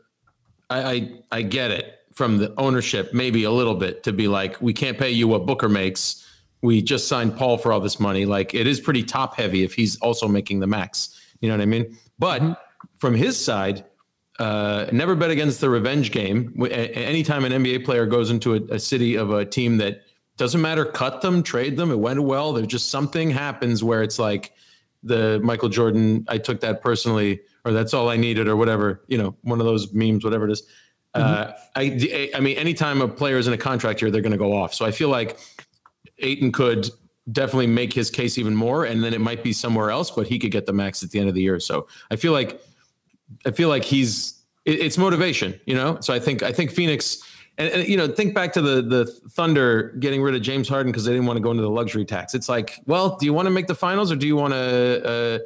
[0.70, 4.62] I, I I get it from the ownership, maybe a little bit, to be like,
[4.62, 6.26] we can't pay you what Booker makes.
[6.62, 8.26] We just signed Paul for all this money.
[8.26, 11.18] Like it is pretty top heavy if he's also making the max.
[11.40, 11.98] You know what I mean?
[12.18, 12.62] But
[12.98, 13.86] from his side,
[14.40, 16.54] uh, never bet against the revenge game.
[16.72, 20.04] Anytime an NBA player goes into a, a city of a team that
[20.38, 22.54] doesn't matter, cut them, trade them, it went well.
[22.54, 24.54] There's just something happens where it's like
[25.04, 29.18] the Michael Jordan, I took that personally, or that's all I needed, or whatever, you
[29.18, 30.64] know, one of those memes, whatever it is.
[31.14, 34.38] Uh, I, I mean, anytime a player is in a contract year, they're going to
[34.38, 34.74] go off.
[34.74, 35.40] So I feel like
[36.20, 36.90] Ayton could
[37.32, 40.38] definitely make his case even more, and then it might be somewhere else, but he
[40.40, 41.60] could get the max at the end of the year.
[41.60, 42.62] So I feel like
[43.46, 46.00] I feel like he's it, it's motivation, you know.
[46.02, 47.22] So I think I think Phoenix
[47.60, 50.92] and, and you know think back to the the Thunder getting rid of James Harden
[50.92, 52.34] because they didn't want to go into the luxury tax.
[52.34, 55.06] It's like, well, do you want to make the finals or do you want to
[55.06, 55.40] uh,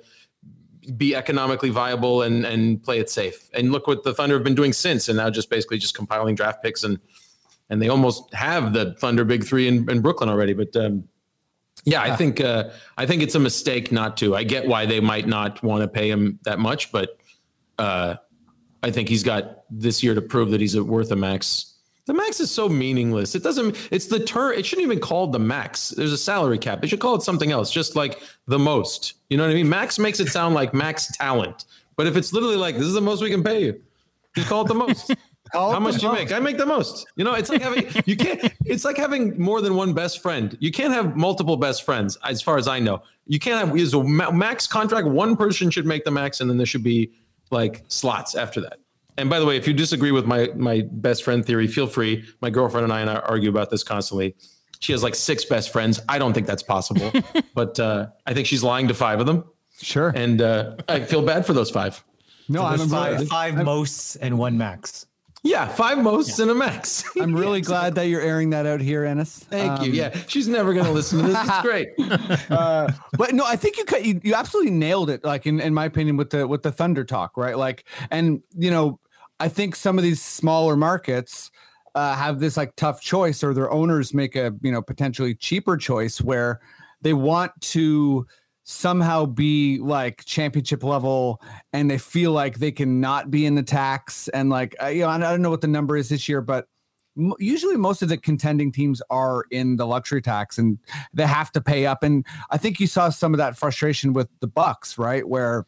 [0.95, 3.49] be economically viable and and play it safe?
[3.53, 6.35] And look what the Thunder have been doing since, and now just basically just compiling
[6.35, 6.99] draft picks and
[7.69, 10.73] and they almost have the Thunder big three in, in Brooklyn already, but.
[10.75, 11.09] Um,
[11.85, 14.37] yeah, I think uh, I think it's a mistake not to.
[14.37, 17.17] I get why they might not want to pay him that much, but
[17.77, 18.15] uh,
[18.83, 21.72] I think he's got this year to prove that he's worth a max.
[22.05, 23.33] The max is so meaningless.
[23.33, 23.77] It doesn't.
[23.91, 24.53] It's the term.
[24.53, 25.89] It shouldn't even called the max.
[25.89, 26.81] There's a salary cap.
[26.81, 29.13] They should call it something else, just like the most.
[29.29, 29.69] You know what I mean?
[29.69, 33.01] Max makes it sound like max talent, but if it's literally like this is the
[33.01, 33.81] most we can pay you,
[34.35, 35.15] just call it the most.
[35.53, 36.31] How much do you make?
[36.31, 37.05] I make the most.
[37.15, 38.51] You know, it's like having you can't.
[38.65, 40.57] It's like having more than one best friend.
[40.59, 43.03] You can't have multiple best friends, as far as I know.
[43.27, 45.07] You can't have is a max contract.
[45.07, 47.11] One person should make the max, and then there should be
[47.51, 48.79] like slots after that.
[49.17, 52.25] And by the way, if you disagree with my my best friend theory, feel free.
[52.41, 54.35] My girlfriend and I and I argue about this constantly.
[54.79, 56.01] She has like six best friends.
[56.09, 57.11] I don't think that's possible,
[57.55, 59.45] but uh, I think she's lying to five of them,
[59.81, 60.11] Sure.
[60.15, 62.03] and uh, I feel bad for those five.
[62.49, 65.05] no, I'm, five, really, five mosts and one max.
[65.45, 67.03] Yeah, five mosts and a max.
[67.21, 69.39] I'm really glad that you're airing that out here, Ennis.
[69.39, 69.89] Thank you.
[69.89, 71.37] Um, Yeah, she's never going to listen to this.
[71.37, 71.89] It's great.
[72.49, 75.23] uh, but no, I think you cut you, you absolutely nailed it.
[75.23, 77.57] Like in, in my opinion, with the with the Thunder talk, right?
[77.57, 78.99] Like, and you know,
[79.43, 81.51] I think some of these smaller markets
[81.95, 85.75] uh, have this like tough choice, or their owners make a you know potentially cheaper
[85.75, 86.61] choice where
[87.01, 88.25] they want to
[88.63, 91.41] somehow be like championship level
[91.73, 95.01] and they feel like they can not be in the tax and like uh, you
[95.01, 96.67] know I don't know what the number is this year but
[97.37, 100.79] usually most of the contending teams are in the luxury tax and
[101.13, 104.29] they have to pay up and i think you saw some of that frustration with
[104.39, 105.67] the bucks right where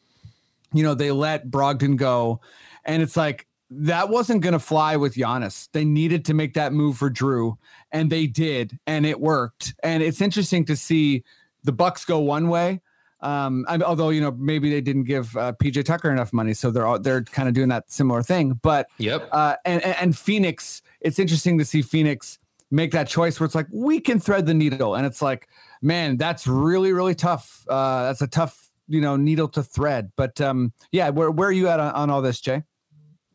[0.73, 2.41] you know they let brogdon go
[2.85, 5.69] and it's like that wasn't going to fly with Giannis.
[5.71, 7.57] They needed to make that move for Jrue
[7.91, 9.73] and they did and it worked.
[9.83, 11.23] And it's interesting to see
[11.63, 12.81] the Bucks go one way
[13.25, 16.69] um, I, although you know maybe they didn't give uh, PJ Tucker enough money, so
[16.69, 18.59] they're all, they're kind of doing that similar thing.
[18.61, 19.29] But Yep.
[19.31, 22.37] uh, and and Phoenix, it's interesting to see Phoenix
[22.71, 25.47] make that choice where it's like we can thread the needle, and it's like,
[25.81, 27.65] man, that's really really tough.
[27.67, 30.11] Uh, that's a tough you know needle to thread.
[30.15, 32.63] But um, yeah, where where are you at on, on all this, Jay?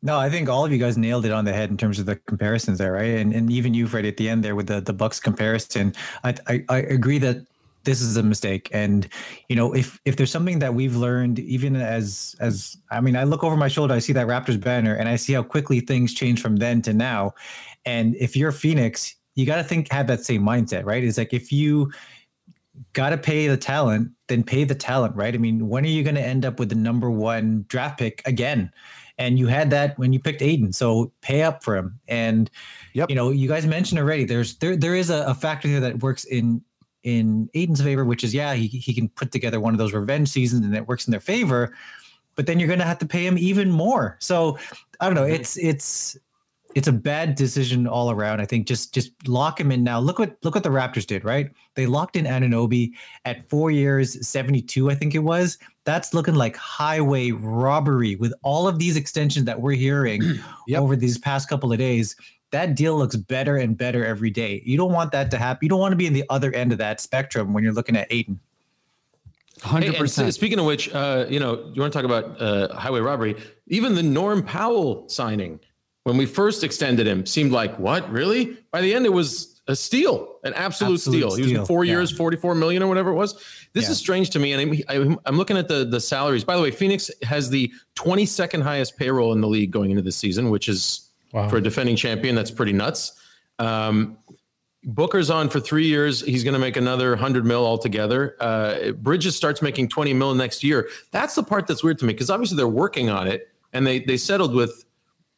[0.02, 2.06] No, I think all of you guys nailed it on the head in terms of
[2.06, 3.18] the comparisons there, right?
[3.18, 5.92] And and even you, Freddie, at the end there with the the Bucks comparison,
[6.24, 7.46] I I, I agree that
[7.84, 8.68] this is a mistake.
[8.72, 9.08] And
[9.48, 13.24] you know if if there's something that we've learned even as as i mean i
[13.24, 16.12] look over my shoulder i see that raptors banner and i see how quickly things
[16.14, 17.34] change from then to now.
[17.86, 21.02] And if you're phoenix you got to think have that same mindset right?
[21.04, 21.90] It's like if you
[22.92, 26.02] got to pay the talent then pay the talent right i mean when are you
[26.02, 28.70] going to end up with the number one draft pick again
[29.20, 32.00] and you had that when you picked Ayton, So pay up for him.
[32.08, 32.50] And
[32.94, 33.10] Yep.
[33.10, 34.24] you know, you guys mentioned already.
[34.24, 36.62] There's there there is a, a factor here that works in
[37.02, 40.30] in Ayton's favor, which is yeah, he he can put together one of those revenge
[40.30, 41.76] seasons and it works in their favor.
[42.34, 44.16] But then you're going to have to pay him even more.
[44.20, 44.58] So
[45.00, 45.24] I don't know.
[45.24, 45.34] Mm-hmm.
[45.34, 46.16] It's it's
[46.74, 48.40] it's a bad decision all around.
[48.40, 49.98] I think just just lock him in now.
[49.98, 51.50] Look what look what the Raptors did, right?
[51.74, 52.92] They locked in Anunoby
[53.24, 55.58] at four years, 72, I think it was.
[55.84, 60.22] That's looking like highway robbery with all of these extensions that we're hearing
[60.68, 60.80] Yep.
[60.80, 62.14] over these past couple of days.
[62.52, 64.60] That deal looks better and better every day.
[64.64, 65.60] You don't want that to happen.
[65.62, 67.96] You don't want to be in the other end of that spectrum when you're looking
[67.96, 68.40] at Ayton.
[69.62, 70.32] Hundred hey, percent.
[70.34, 73.36] speaking of which, uh, you know, you want to talk about uh, highway robbery?
[73.66, 75.60] Even the Norm Powell signing,
[76.04, 78.10] when we first extended him, seemed like what?
[78.10, 78.56] Really?
[78.70, 81.34] By the end, it was a steal, an absolute, Absolute steal.
[81.36, 81.92] He was in four yeah.
[81.92, 83.34] years, forty-four million or whatever it was.
[83.72, 83.90] This Yeah.
[83.92, 86.42] is strange to me, and I'm, I'm looking at the the salaries.
[86.44, 90.12] By the way, Phoenix has the twenty-second highest payroll in the league going into the
[90.12, 91.48] season, which is Wow.
[91.48, 92.34] for a defending champion.
[92.34, 93.12] That's pretty nuts.
[93.60, 94.16] Um,
[94.82, 96.22] Booker's on for three years.
[96.22, 98.34] He's going to make another hundred mil altogether.
[98.40, 100.88] Uh, Bridges starts making twenty mil next year.
[101.12, 104.00] That's the part that's weird to me because obviously they're working on it and they
[104.00, 104.84] they settled with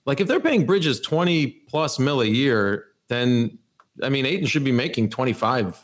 [0.06, 3.58] like if they're paying Bridges twenty plus mil a year, then
[4.02, 5.78] I mean Ayton should be making twenty five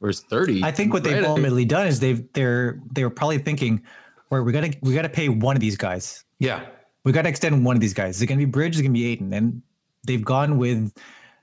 [0.00, 0.62] or thirty.
[0.62, 3.82] I think what they've ultimately done is they've they're they were probably thinking,
[4.28, 6.24] where we gotta we gotta pay one of these guys.
[6.38, 6.64] yeah.
[7.04, 8.16] We gotta extend one of these guys.
[8.16, 8.74] Is it gonna be Bridge?
[8.74, 9.32] Is it gonna be Ayton?
[9.32, 9.60] And
[10.06, 10.92] they've gone with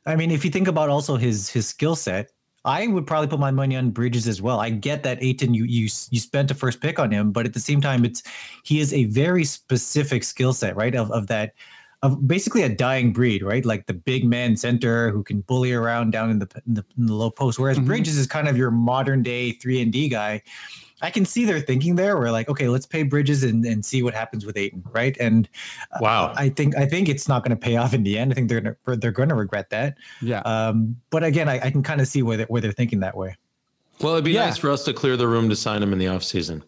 [0.06, 2.32] I mean, if you think about also his his skill set,
[2.66, 4.60] I would probably put my money on Bridges as well.
[4.60, 7.54] I get that Ayton, you you you spent a first pick on him, but at
[7.54, 8.24] the same time, it's
[8.64, 10.96] he is a very specific skill set, right?
[10.96, 11.54] Of of that
[12.02, 13.66] of basically a dying breed, right?
[13.66, 17.06] Like the big man center who can bully around down in the in the, in
[17.08, 17.60] the low post.
[17.60, 17.86] Whereas Mhm.
[17.86, 20.42] Bridges is kind of your modern day three and D guy.
[21.02, 22.18] I can see their thinking there.
[22.18, 25.16] We're like, okay, let's pay Bridges and, and see what happens with Ayton, right?
[25.20, 25.48] And
[26.02, 26.34] Wow.
[26.36, 28.32] I think I think it's not going to pay off in the end.
[28.32, 29.98] I think they're gonna they're going to regret that.
[30.22, 30.40] Yeah.
[30.42, 33.16] Um, but again, I, I can kind of see where they're, where they're thinking that
[33.16, 33.36] way.
[34.02, 34.46] Well, it'd be Yeah.
[34.46, 36.64] nice for us to clear the room to sign him in the offseason.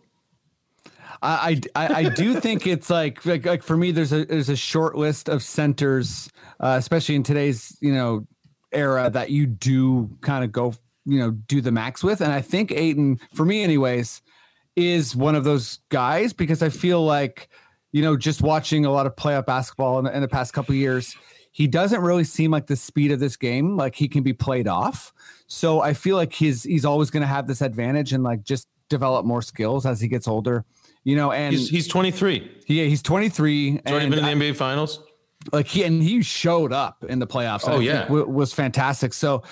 [1.23, 4.55] I, I I do think it's like, like like for me, there's a there's a
[4.55, 6.29] short list of centers,
[6.59, 8.25] uh, especially in today's you know
[8.71, 10.73] era that you do kind of go
[11.05, 14.21] you know do the max with, and I think Ayton, for me anyways,
[14.75, 17.49] is one of those guys because I feel like
[17.91, 20.73] you know just watching a lot of playoff basketball in the, in the past couple
[20.73, 21.15] of years,
[21.51, 24.67] he doesn't really seem like the speed of this game like he can be played
[24.67, 25.11] off.
[25.47, 28.67] So I feel like he's he's always going to have this advantage and like just
[28.89, 30.63] develop more skills as he gets older.
[31.03, 32.59] You know, and He's he's 23.
[32.67, 35.03] yeah, he's 23 He's already been I- in the NBA Finals.
[35.51, 37.63] Like he and he showed up in the playoffs.
[37.65, 38.07] Oh, yeah.
[38.11, 39.13] wa- was fantastic.
[39.13, 39.43] So,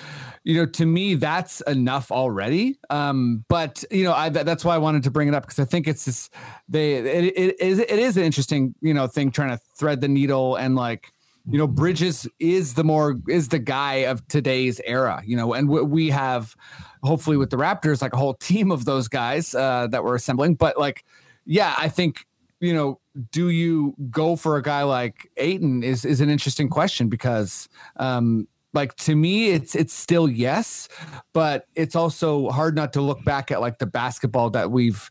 [0.44, 2.78] you know, to me, that's enough already.
[2.88, 5.58] Um, but you know, I that, that's why I wanted to bring it up because
[5.58, 6.30] I think it's this.
[6.68, 10.08] They it, it is it is an interesting you know thing trying to thread the
[10.08, 11.12] needle and like
[11.48, 15.22] you know Bridges is the more is the guy of today's era.
[15.24, 16.54] You know, and we, we have
[17.02, 20.54] hopefully with the Raptors like a whole team of those guys uh, that we're assembling.
[20.54, 21.04] But like,
[21.44, 22.26] yeah, I think
[22.60, 22.99] you know,
[23.32, 28.46] do you go for a guy like Ayton is is an interesting question because um
[28.72, 30.88] like to me it's it's still yes,
[31.32, 35.10] but it's also hard not to look back at like the basketball that we've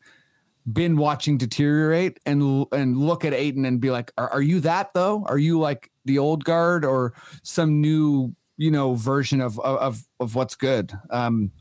[0.71, 4.93] been watching deteriorate and and look at Ayton and be like, are, are you that
[4.93, 5.25] though?
[5.27, 10.35] Are you like the old guard or some new, you know, version of of of
[10.35, 10.93] what's good?
[11.09, 11.51] Um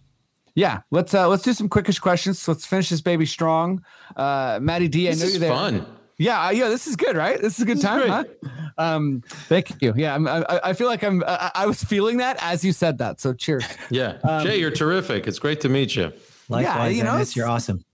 [0.55, 2.47] yeah, let's uh let's do some quickish questions.
[2.47, 3.85] Let's finish this baby strong.
[4.15, 5.51] Uh Maddie D, I This know you're there.
[5.53, 5.98] fun.
[6.19, 7.41] Yeah, uh, yeah, this is good, right?
[7.41, 8.25] This is a good This time, huh?
[8.77, 9.93] Um, thank you.
[9.97, 11.23] Yeah, I'm, I, I feel like I'm.
[11.27, 13.21] I, I was feeling that as you said that.
[13.21, 13.65] So cheers.
[13.91, 14.19] Yeah.
[14.25, 15.27] Um, Jay, you're terrific.
[15.29, 16.13] It's great to meet you.
[16.49, 17.85] Likewise, you know, Dennis, you're awesome.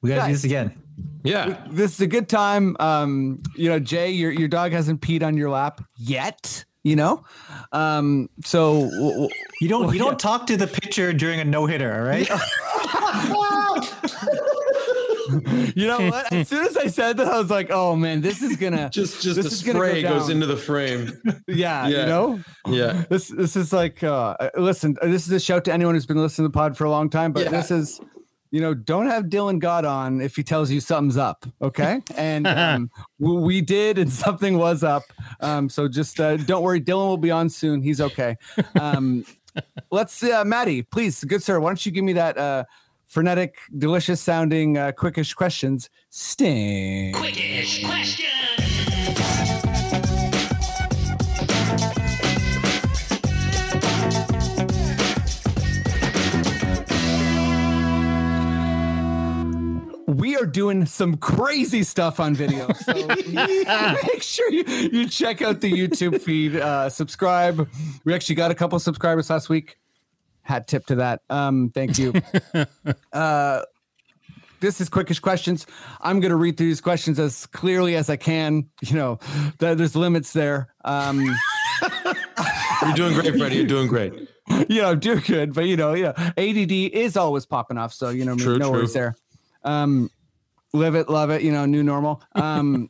[0.00, 0.26] We got to Yeah.
[0.28, 0.82] do this again.
[1.24, 1.64] Yeah.
[1.70, 2.76] This is a good time.
[2.80, 6.64] Um, you know, Jay, your your dog hasn't peed on your lap yet.
[6.84, 7.24] You know,
[7.72, 9.28] um, so w- w-
[9.60, 10.16] You don't Well, you don't yeah.
[10.18, 12.28] talk to the pitcher during a no hitter, all right?
[15.76, 16.32] you know what?
[16.32, 19.22] As soon as I said that, I was like, "Oh man, this is gonna Just
[19.22, 21.12] just This the gonna go spray goes into the frame.
[21.48, 21.88] yeah, Yeah.
[21.88, 23.04] you know." Yeah.
[23.08, 26.44] This this is like uh listen, this is a shout to anyone who's been listening
[26.46, 27.50] to the pod for a long time, but Yeah.
[27.50, 28.00] this is
[28.50, 32.00] you know, don't have Dylan God on if he tells you something's up, okay?
[32.16, 35.02] And um, we did, and something was up.
[35.40, 37.82] Um, so just uh, don't worry, Dylan will be on soon.
[37.82, 38.36] He's okay.
[38.78, 39.24] Um,
[39.90, 42.62] let's, uh, Maddie, please, good sir, why don't you give me that uh,
[43.06, 47.12] frenetic, delicious sounding, uh, quickish questions sting?
[47.14, 48.30] Quickish question.
[60.24, 62.72] we are doing some crazy stuff on video.
[62.72, 62.92] So
[63.32, 67.68] make sure you, you check out the YouTube feed, uh, subscribe.
[68.04, 69.76] We actually got a couple subscribers last week.
[70.44, 71.22] Hat tip to that.
[71.28, 72.12] Um, thank you.
[73.12, 73.62] uh,
[74.60, 75.66] this is quickish questions.
[76.00, 78.68] I'm going to read through these questions as clearly as I can.
[78.82, 79.18] You know,
[79.58, 80.68] th- there's limits there.
[80.84, 81.20] Um,
[82.82, 83.56] You're doing great, Freddie.
[83.56, 84.12] You're doing great.
[84.68, 87.92] you know, do good, but you know, yeah, ADD is always popping off.
[87.94, 88.78] So you know, True, no true.
[88.78, 89.16] worries there.
[89.64, 90.10] Um,
[90.72, 91.42] live it, love it.
[91.42, 92.22] You know, new normal.
[92.34, 92.88] Um,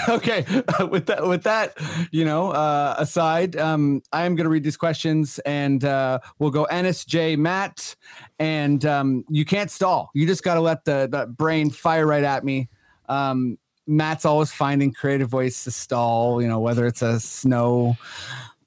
[0.08, 0.44] okay,
[0.90, 1.76] with that, with that,
[2.10, 6.50] you know, uh, aside, um, I am going to read these questions, and uh, we'll
[6.50, 7.94] go Ennis, J, Matt,
[8.38, 10.10] and um, you can't stall.
[10.14, 12.68] You just got to let the the brain fire right at me.
[13.08, 16.40] Um, Matt's always finding creative ways to stall.
[16.40, 17.96] You know, whether it's a snow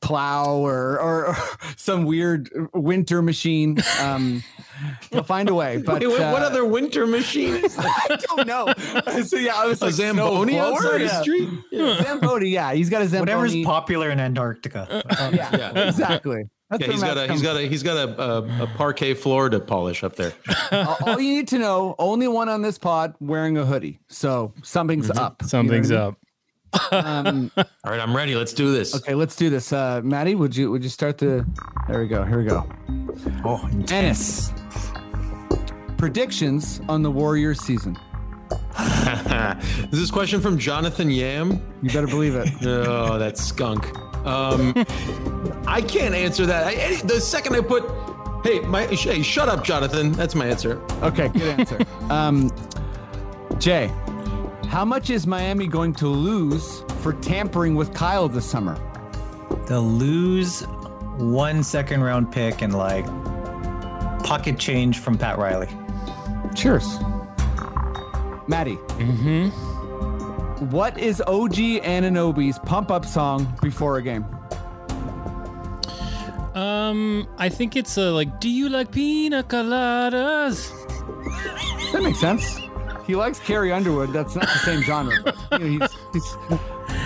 [0.02, 1.38] plow or, or, or
[1.78, 3.78] some weird winter machine.
[4.02, 4.44] Um,
[5.12, 5.78] he'll find a way.
[5.86, 8.08] But Wait, what, what uh, other winter machine is that?
[8.12, 9.22] I don't know.
[9.24, 10.78] so yeah, I was A like Zamboni snow blower?
[10.78, 11.22] outside the Yeah.
[11.22, 11.50] street?
[12.06, 13.36] Zamboni, yeah, he's got a Zamboni.
[13.36, 15.04] Whatever's popular in Antarctica.
[15.34, 16.44] yeah, exactly.
[16.70, 19.14] That's Yeah, he's got a he's coming got a he's got a, a, a parquet
[19.14, 20.34] floor to polish up there.
[20.70, 24.54] Uh, all you need to know only one on this pod wearing a hoodie so
[24.64, 26.08] something's up You know Something's what I mean?
[26.10, 26.18] up.
[26.92, 28.36] Um, All right, I'm ready.
[28.36, 28.96] Let's do this.
[28.96, 31.46] okay let's do this uh maddie would you would you start the
[31.88, 32.68] there we go here we go
[33.46, 34.52] Oh, ennis
[35.98, 37.98] predictions on the warriors season
[39.90, 41.60] this is a question from Jonathan Yam.
[41.82, 43.86] you better believe it Oh, that skunk.
[44.26, 44.74] Um,
[45.68, 46.68] I can't answer that.
[46.68, 47.84] I, any- the second I put,
[48.44, 50.12] hey, my, hey, shut up, Jonathan.
[50.12, 50.82] That's my answer.
[51.02, 52.52] okay good answer um
[53.58, 53.90] jay
[54.68, 58.78] how much is miami going to lose for tampering with kyle this summer
[59.68, 60.62] They'll lose
[61.18, 63.06] one second round pick and like
[64.24, 65.68] pocket change from Pat Riley.
[66.56, 66.86] cheers
[68.48, 69.50] maddie Mm-hmm.
[70.72, 71.54] What is OG
[71.86, 74.26] Anunoby's pump up song before a game?
[76.56, 80.72] Um, I think it's a like, do you like pina coladas?
[81.92, 82.60] That makes sense.
[83.08, 84.12] He likes Carrie Underwood.
[84.14, 85.16] That's not the same genre.
[85.24, 86.36] But, you know, he's, he's,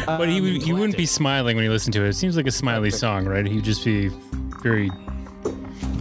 [0.05, 2.09] But he um, would, he wouldn't be smiling when he listened to it.
[2.09, 3.45] It seems like a smiley song, right?
[3.45, 4.09] He'd just be
[4.63, 4.89] very.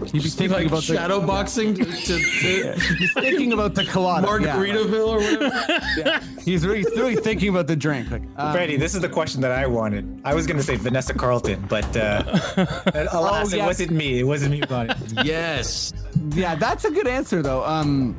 [0.05, 3.75] he'd be Be thinking like about shadow the, boxing to, to, to He's thinking about
[3.75, 4.27] the colada.
[4.27, 5.51] yeah, Margaritaville or whatever.
[5.99, 6.23] yeah.
[6.43, 8.11] He's really, he's really thinking about the drink.
[8.11, 10.21] Like, um, Freddie, this is the question that I wanted.
[10.25, 12.23] I was going to say Vanessa Carlton, but uh,
[13.13, 13.65] alas, Oh, yeah.
[13.65, 14.21] it wasn't me.
[14.21, 14.97] It wasn't me who got it.
[15.27, 15.93] yes.
[16.31, 17.63] yeah, that's a good answer though.
[17.65, 18.17] Um,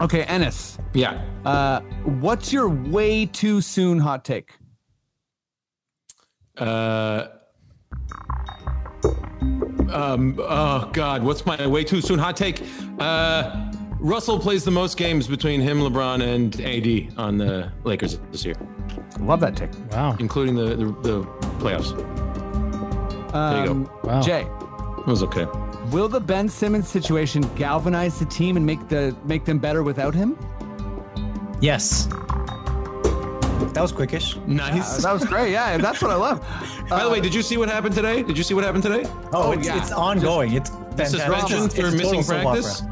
[0.00, 0.78] okay, Ennis.
[0.94, 1.22] Yeah.
[1.44, 1.80] Uh,
[2.20, 4.52] what's your way too soon hot take?
[6.56, 7.28] Uh,
[9.90, 12.62] um, oh God, what's my way too soon hot take?
[12.98, 18.44] Uh, Russell plays the most games between him, LeBron, and AD on the Lakers this
[18.44, 18.54] year,
[19.20, 19.70] Love that take.
[19.92, 20.16] Wow.
[20.18, 21.22] including the the, the
[21.60, 21.92] playoffs.
[23.34, 24.00] Um, you go.
[24.04, 24.22] Wow.
[24.22, 24.42] Jay.
[24.98, 25.46] It was okay.
[25.90, 30.14] Will the Ben Simmons situation galvanize the team and make the make them better without
[30.14, 30.36] him?
[31.60, 32.06] Yes.
[33.72, 34.44] That was quickish.
[34.46, 34.98] Nice.
[34.98, 35.52] Uh, that was great.
[35.52, 36.40] Yeah, that's what I love.
[36.88, 38.22] By the way, did you see what happened today?
[38.22, 39.04] Did you see what happened today?
[39.32, 39.78] Oh, Oh, it's, yeah.
[39.80, 40.52] it's ongoing.
[40.54, 41.20] It's fantastic.
[41.20, 42.50] Suspension It's- for it's missing total soap opera.
[42.62, 42.82] practice.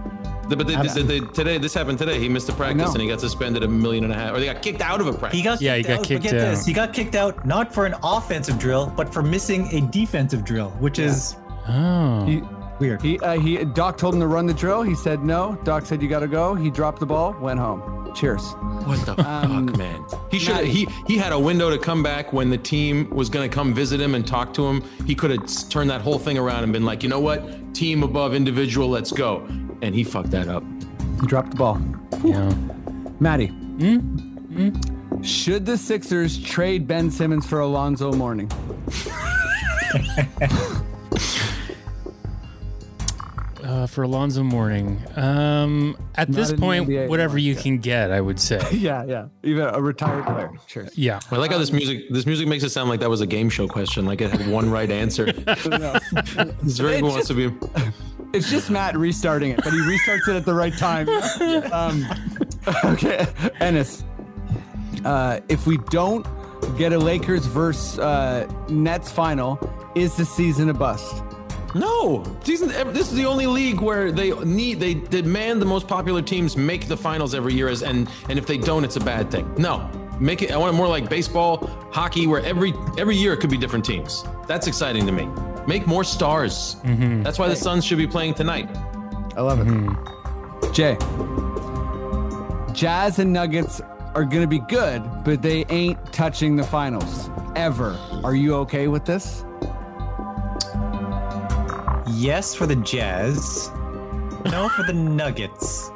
[0.49, 2.19] The- but they, they, they, today, this happened today.
[2.21, 4.47] He missed a practice and he got suspended a million and a half, or they
[4.47, 5.39] got kicked out of a practice.
[5.39, 7.45] He got Yeah, he kicked got out, kicked but get this, he got kicked out
[7.47, 11.37] not for an offensive drill, but for missing a defensive drill, which is
[11.71, 12.25] Oh.
[12.25, 12.43] He,
[12.81, 13.03] weird.
[13.03, 14.83] he, uh, he, Doc told him to run the drill.
[14.83, 15.59] He said no.
[15.65, 16.55] Doc said you got to go.
[16.55, 18.13] He dropped the ball, went home.
[18.15, 18.43] Cheers.
[18.85, 20.05] What the Um, fuck, man?
[20.31, 20.55] He should.
[20.55, 20.71] Matty.
[20.71, 23.75] He he had a window to come back when the team was going to come
[23.75, 24.83] visit him and talk to him.
[25.07, 28.03] He could have turned that whole thing around and been like, you know what, team
[28.03, 29.45] above individual, let's go.
[29.83, 30.65] And he fucked that up.
[31.21, 31.81] He dropped the ball.
[32.25, 32.53] Yeah.
[33.21, 33.53] Maddie.
[35.23, 38.51] Should the Sixers trade Ben Simmons for Alonzo Mourning?
[43.69, 44.99] Uh, for Alonzo Mourning.
[45.15, 47.61] Um, at Not this point, NBA whatever anymore, you yeah.
[47.61, 48.61] can get, I would say.
[48.73, 49.27] Yeah, yeah.
[49.43, 50.51] Even a retired player.
[50.67, 50.97] Cheers.
[50.97, 51.21] Yeah.
[51.31, 53.51] I like how this music this music makes it sound like that was a game
[53.51, 55.27] show question, like it had one right answer.
[55.69, 55.99] No.
[56.63, 57.55] This very It wants just- to be.
[58.33, 61.09] It's just Matt restarting it, but he restarts it at the right time.
[61.73, 62.07] Um,
[62.85, 63.27] okay,
[63.61, 64.03] Ennis.
[65.05, 66.27] Uh, if we don't
[66.79, 69.59] get a Lakers versus uh, Nets final,
[69.95, 71.23] is the season a bust?
[71.75, 72.69] No, season.
[72.93, 76.89] This is the only league where they need they demand the most popular teams make
[76.89, 79.53] the finals every year, as and and if they don't, it's a bad thing.
[79.59, 80.51] No, make it.
[80.51, 83.85] I want it more like baseball, hockey, where every every year it could be different
[83.85, 84.25] teams.
[84.47, 85.29] That's exciting to me.
[85.67, 86.77] Make more stars.
[86.85, 87.23] Mm-hmm.
[87.23, 88.69] That's why the Suns should be playing tonight.
[89.37, 89.67] I love it.
[89.67, 90.73] Mm-hmm.
[90.73, 90.97] Jay,
[92.73, 93.83] Jazz and Nuggets
[94.15, 97.99] are going to be good, but they ain't touching the finals ever.
[98.25, 99.45] Are you okay with this?
[102.19, 103.71] Yes for the Jazz.
[104.47, 105.89] No for the Nuggets.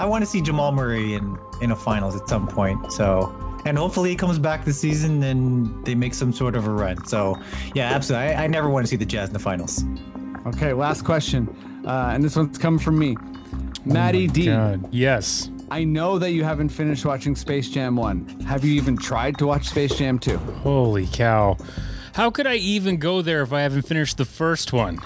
[0.00, 2.92] I want to see Jamal Murray in in a finals at some point.
[2.92, 3.32] So,
[3.64, 7.06] and hopefully he comes back this season and they make some sort of a run.
[7.06, 7.40] So,
[7.74, 8.34] yeah, absolutely.
[8.34, 9.84] I, I never want to see the Jazz in the finals.
[10.46, 11.48] Okay, last question.
[11.86, 13.16] Uh, and this one's coming from me.
[13.84, 14.50] Maddie D.
[14.50, 14.88] I God.
[14.92, 15.48] Yes.
[15.70, 18.40] I know that you haven't finished watching Space Jam 1.
[18.40, 20.36] Have you even tried to watch Space Jam 2?
[20.38, 21.56] Holy cow.
[22.14, 24.98] How could I even go there if I haven't finished the first one?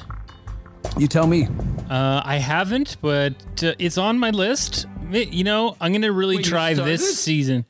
[1.00, 1.48] You tell me.
[1.88, 3.32] Uh, I haven't, but
[3.64, 4.86] uh, it's on my list.
[5.10, 7.64] You know, I'm going to really Wait, try this season.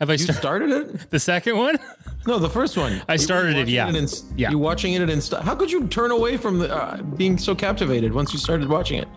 [0.00, 1.06] Have I You started started it?
[1.10, 1.78] the second one?
[2.26, 3.00] No, the first one.
[3.08, 3.88] I started it, watching yeah.
[3.88, 4.50] in- Yeah.
[4.50, 7.54] You watching it in st- How could you turn away from the, uh, being so
[7.54, 9.08] captivated once you started watching it?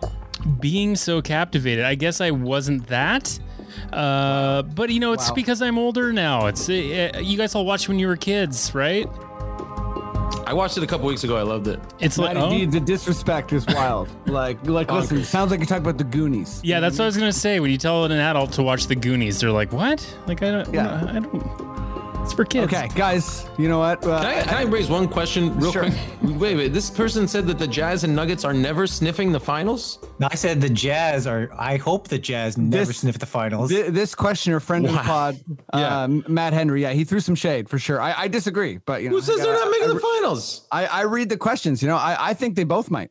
[0.60, 1.84] Being so captivated.
[1.84, 3.38] I guess I wasn't that.
[3.92, 5.34] Uh, but you know, it's Wow.
[5.34, 6.46] because I'm older now.
[6.46, 6.72] It's uh,
[7.20, 9.06] you guys all watched when you were kids, right?
[10.48, 11.36] I watched it a couple weeks ago.
[11.36, 11.78] I loved it.
[12.00, 12.58] It's like Maddie oh.
[12.60, 14.08] D, the disrespect is wild.
[14.26, 15.24] like, like, listen, Bonkers.
[15.26, 16.62] sounds like you're talking about the Goonies.
[16.64, 17.60] Yeah, that's what I was gonna say.
[17.60, 20.00] When you tell an adult to watch the Goonies, they're like, "What?
[20.26, 21.04] Like I don't, Yeah.
[21.06, 21.87] I don't."
[22.28, 22.70] It's for kids.
[22.70, 24.04] Okay, guys, you know what?
[24.06, 25.84] Uh, Can I, can I raise one question real Sure.
[25.84, 25.94] quick?
[26.38, 26.68] Wait, wait.
[26.74, 29.98] This person said that the Jazz and Nuggets are never sniffing the finals.
[30.18, 31.48] Now, I said the Jazz are.
[31.58, 33.70] I hope the Jazz never This- sniff the finals.
[33.70, 35.38] Th- this questioner, friend of the pod,
[35.74, 36.02] Yeah.
[36.02, 37.98] um, Matt Henry, yeah, he threw some shade for sure.
[37.98, 40.66] I, I disagree, but you know, Who says I they're not making I, the finals?
[40.70, 41.82] I, I read the questions.
[41.82, 43.08] You know, I, I think they both might.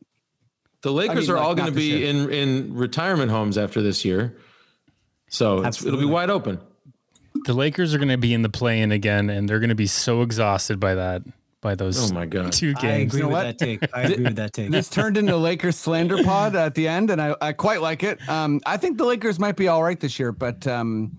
[0.82, 4.04] The Lakers mean, are like, all going to be in in retirement homes after this
[4.04, 4.36] year,
[5.28, 6.60] so it's, it'll be wide open.
[7.44, 9.86] The Lakers are going to be in the play-in again, and they're going to be
[9.86, 11.22] so exhausted by that,
[11.60, 12.52] by those Oh my god!
[12.52, 13.12] two I games.
[13.14, 13.42] agree know with what?
[13.44, 13.82] that take.
[13.94, 14.70] I agree with that take.
[14.70, 18.26] This turned into Lakers slander pod at the end, and I, I quite like it.
[18.28, 21.18] Um, I think the Lakers might be all right this year, but um,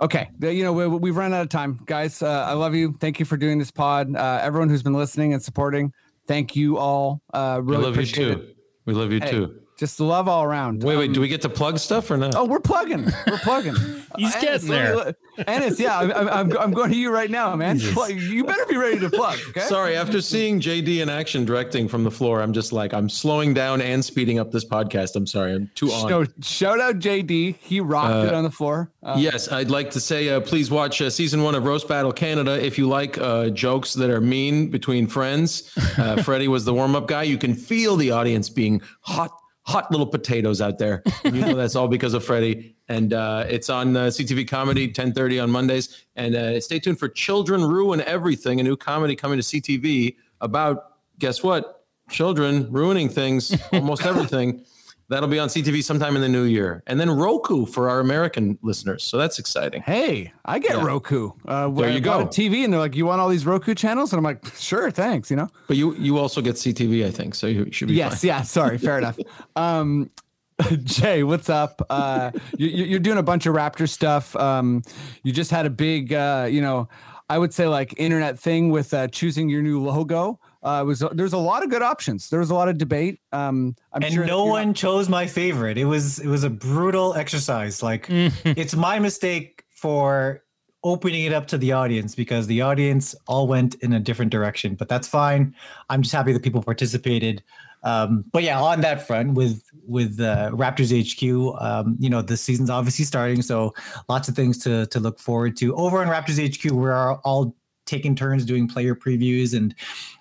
[0.00, 2.22] okay, you know we, we've run out of time, guys.
[2.22, 2.92] Uh, I love you.
[2.92, 4.14] Thank you for doing this pod.
[4.14, 5.92] Uh, everyone who's been listening and supporting,
[6.26, 7.20] thank you all.
[7.32, 8.30] Uh, we really love you too.
[8.32, 8.56] it.
[8.86, 9.60] We love you Hey, too.
[9.78, 10.82] Just love all around.
[10.82, 11.06] Wait, wait.
[11.08, 12.34] Um, Do we get to plug stuff or not?
[12.34, 13.04] Oh, we're plugging.
[13.28, 13.76] We're plugging.
[14.16, 15.16] He's Uh, getting Ennis, let
[15.46, 17.78] Ennis, yeah, I'm, I'm, I'm, I'm going to you right now, man.
[17.78, 19.38] Plug- You better be ready to plug.
[19.50, 19.60] Okay.
[19.60, 23.54] Sorry, after seeing JD in action directing from the floor, I'm just like I'm slowing
[23.54, 25.14] down and speeding up this podcast.
[25.14, 26.08] I'm sorry, I'm too on.
[26.08, 27.56] So shout out JD.
[27.60, 28.90] He rocked it Uh, on the floor.
[29.02, 32.12] Uh, Yes, I'd like to say uh, please watch uh, season one of Roast Battle
[32.12, 35.70] Canada if you like uh, jokes that are mean between friends.
[35.96, 37.22] Uh, Freddie was the warm up guy.
[37.22, 39.30] You can feel the audience being hot,
[39.68, 41.02] hot little potatoes out there.
[41.24, 42.74] You know that's all because of Freddie.
[42.88, 46.06] And uh, it's on uh, CTV Comedy, 10:30 on Mondays.
[46.16, 50.94] And uh, stay tuned for Children Ruin Everything, a new comedy coming to CTV about
[51.18, 51.84] guess what?
[52.08, 54.64] Children ruining things, almost everything.
[55.10, 56.82] That'll be on CTV sometime in the new year.
[56.86, 59.02] And then Roku for our American listeners.
[59.04, 59.80] So that's exciting.
[59.80, 60.84] Hey, I get Yeah.
[60.84, 61.30] Roku.
[61.46, 62.20] Uh, There you go.
[62.20, 64.90] a TV, and they're like, "You want all these Roku channels?" And I'm like, "Sure,
[64.90, 65.48] thanks." You know.
[65.66, 67.34] But you you also get CTV, I think.
[67.34, 68.20] So you should be Yes.
[68.20, 68.28] fine.
[68.28, 68.42] Yeah.
[68.42, 68.76] Sorry.
[68.78, 69.18] Fair enough.
[69.56, 70.10] Um,
[70.84, 71.80] Jay, what's up?
[71.88, 74.34] Uh, you, you- you're doing a bunch of Raptor stuff.
[74.36, 74.82] Um,
[75.22, 76.88] you just had a big, uh, you know,
[77.30, 80.40] I would say like internet thing with uh, choosing your new logo.
[80.62, 82.30] Uh, it was there's a lot of good options.
[82.30, 83.20] There was a lot of debate.
[83.32, 85.78] Um, I'm and sure no you're one chose my favorite.
[85.78, 87.82] It was it was a brutal exercise.
[87.82, 90.42] Like it's my mistake for
[90.84, 94.74] opening it up to the audience because the audience all went in a different direction.
[94.74, 95.54] But that's fine.
[95.90, 97.42] I'm just happy that people participated.
[97.84, 102.36] Um, but yeah, on that front with with uh, Raptors HQ, um, you know the
[102.36, 103.74] season's obviously starting, so
[104.08, 105.74] lots of things to to look forward to.
[105.76, 107.54] Over on Raptors HQ, we're all
[107.88, 109.74] taking turns doing player previews, and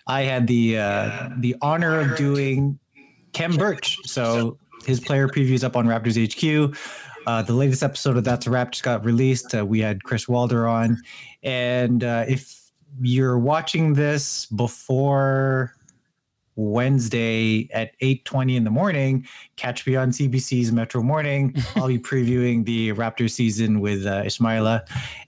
[0.07, 2.79] I had the uh, the honor of doing
[3.33, 3.97] Khem Birch.
[4.05, 6.75] So his player previews up on Raptors HQ.
[7.27, 9.53] Uh, the latest episode of That's a Wrap just got released.
[9.53, 11.01] Uh, we had Chris Walder on,
[11.43, 12.71] and uh, if
[13.01, 15.75] you're watching this before
[16.57, 19.25] Wednesday at 8:20 in the morning,
[19.55, 21.55] catch me on CBC's Metro Morning.
[21.75, 24.81] I'll be previewing the Raptors season with uh, Ismaila,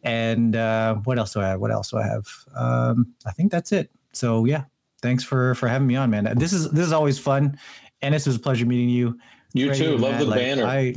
[0.04, 1.62] and uh, what else do I have?
[1.62, 2.28] What else do I have?
[2.56, 3.90] Um, I think that's it.
[4.12, 4.66] So yeah,
[5.02, 6.38] thanks for for having me on, man.
[6.38, 7.58] This is this is always fun.
[8.02, 9.18] Ennis, it was a pleasure meeting you.
[9.54, 9.92] You Freddie too.
[9.94, 10.66] and Love Matt, the like, banner.
[10.66, 10.96] I,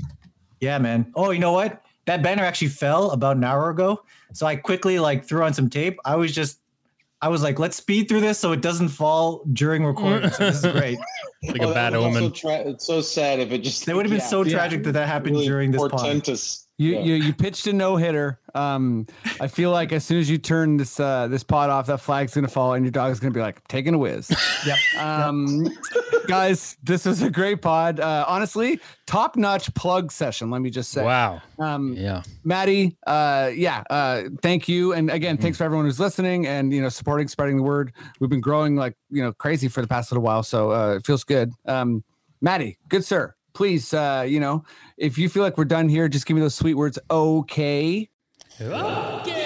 [0.61, 1.13] yeah, man.
[1.15, 1.85] Oh, you know what?
[2.07, 4.03] That banner actually fell about an hour ago.
[4.33, 5.99] So I quickly like threw on some tape.
[6.05, 6.59] I was just,
[7.23, 10.29] I was like, let's speed through this so it doesn't fall during recording.
[10.31, 10.99] So this is great.
[11.45, 12.33] Like Well, a bad that would also omen.
[12.33, 13.87] Tra- it's so sad if it just.
[13.87, 14.53] That would have been yeah, so yeah.
[14.55, 15.93] tragic that that happened really during this pod.
[15.93, 16.67] portentous.
[16.83, 17.01] You, Yeah.
[17.01, 18.39] you you pitched a no hitter.
[18.55, 19.07] Um,
[19.41, 22.35] I feel like as soon as you turn this uh this pot off, that flag's
[22.35, 24.31] gonna fall, and your dog's gonna be like taking a whiz.
[24.67, 24.79] Yep.
[25.01, 25.69] Um,
[26.29, 27.99] guys, this was a great pod.
[27.99, 30.51] Uh, honestly, top notch plug session.
[30.51, 31.03] Let me just say.
[31.05, 31.43] Wow.
[31.59, 32.23] Um, Yeah.
[32.45, 36.81] Maddie, uh, yeah, uh, thank you, and again, thanks for everyone who's listening and you
[36.81, 37.93] know supporting, spreading the word.
[38.21, 41.07] We've been growing like you know crazy for the past little while, so uh, it
[41.07, 41.51] feels good.
[41.67, 42.05] Um,
[42.41, 44.65] Maddie, good sir, please, uh, you know,
[44.97, 46.99] if you feel like we're done here, just give me those sweet words.
[47.11, 48.09] Okay.
[48.61, 49.42] Okay.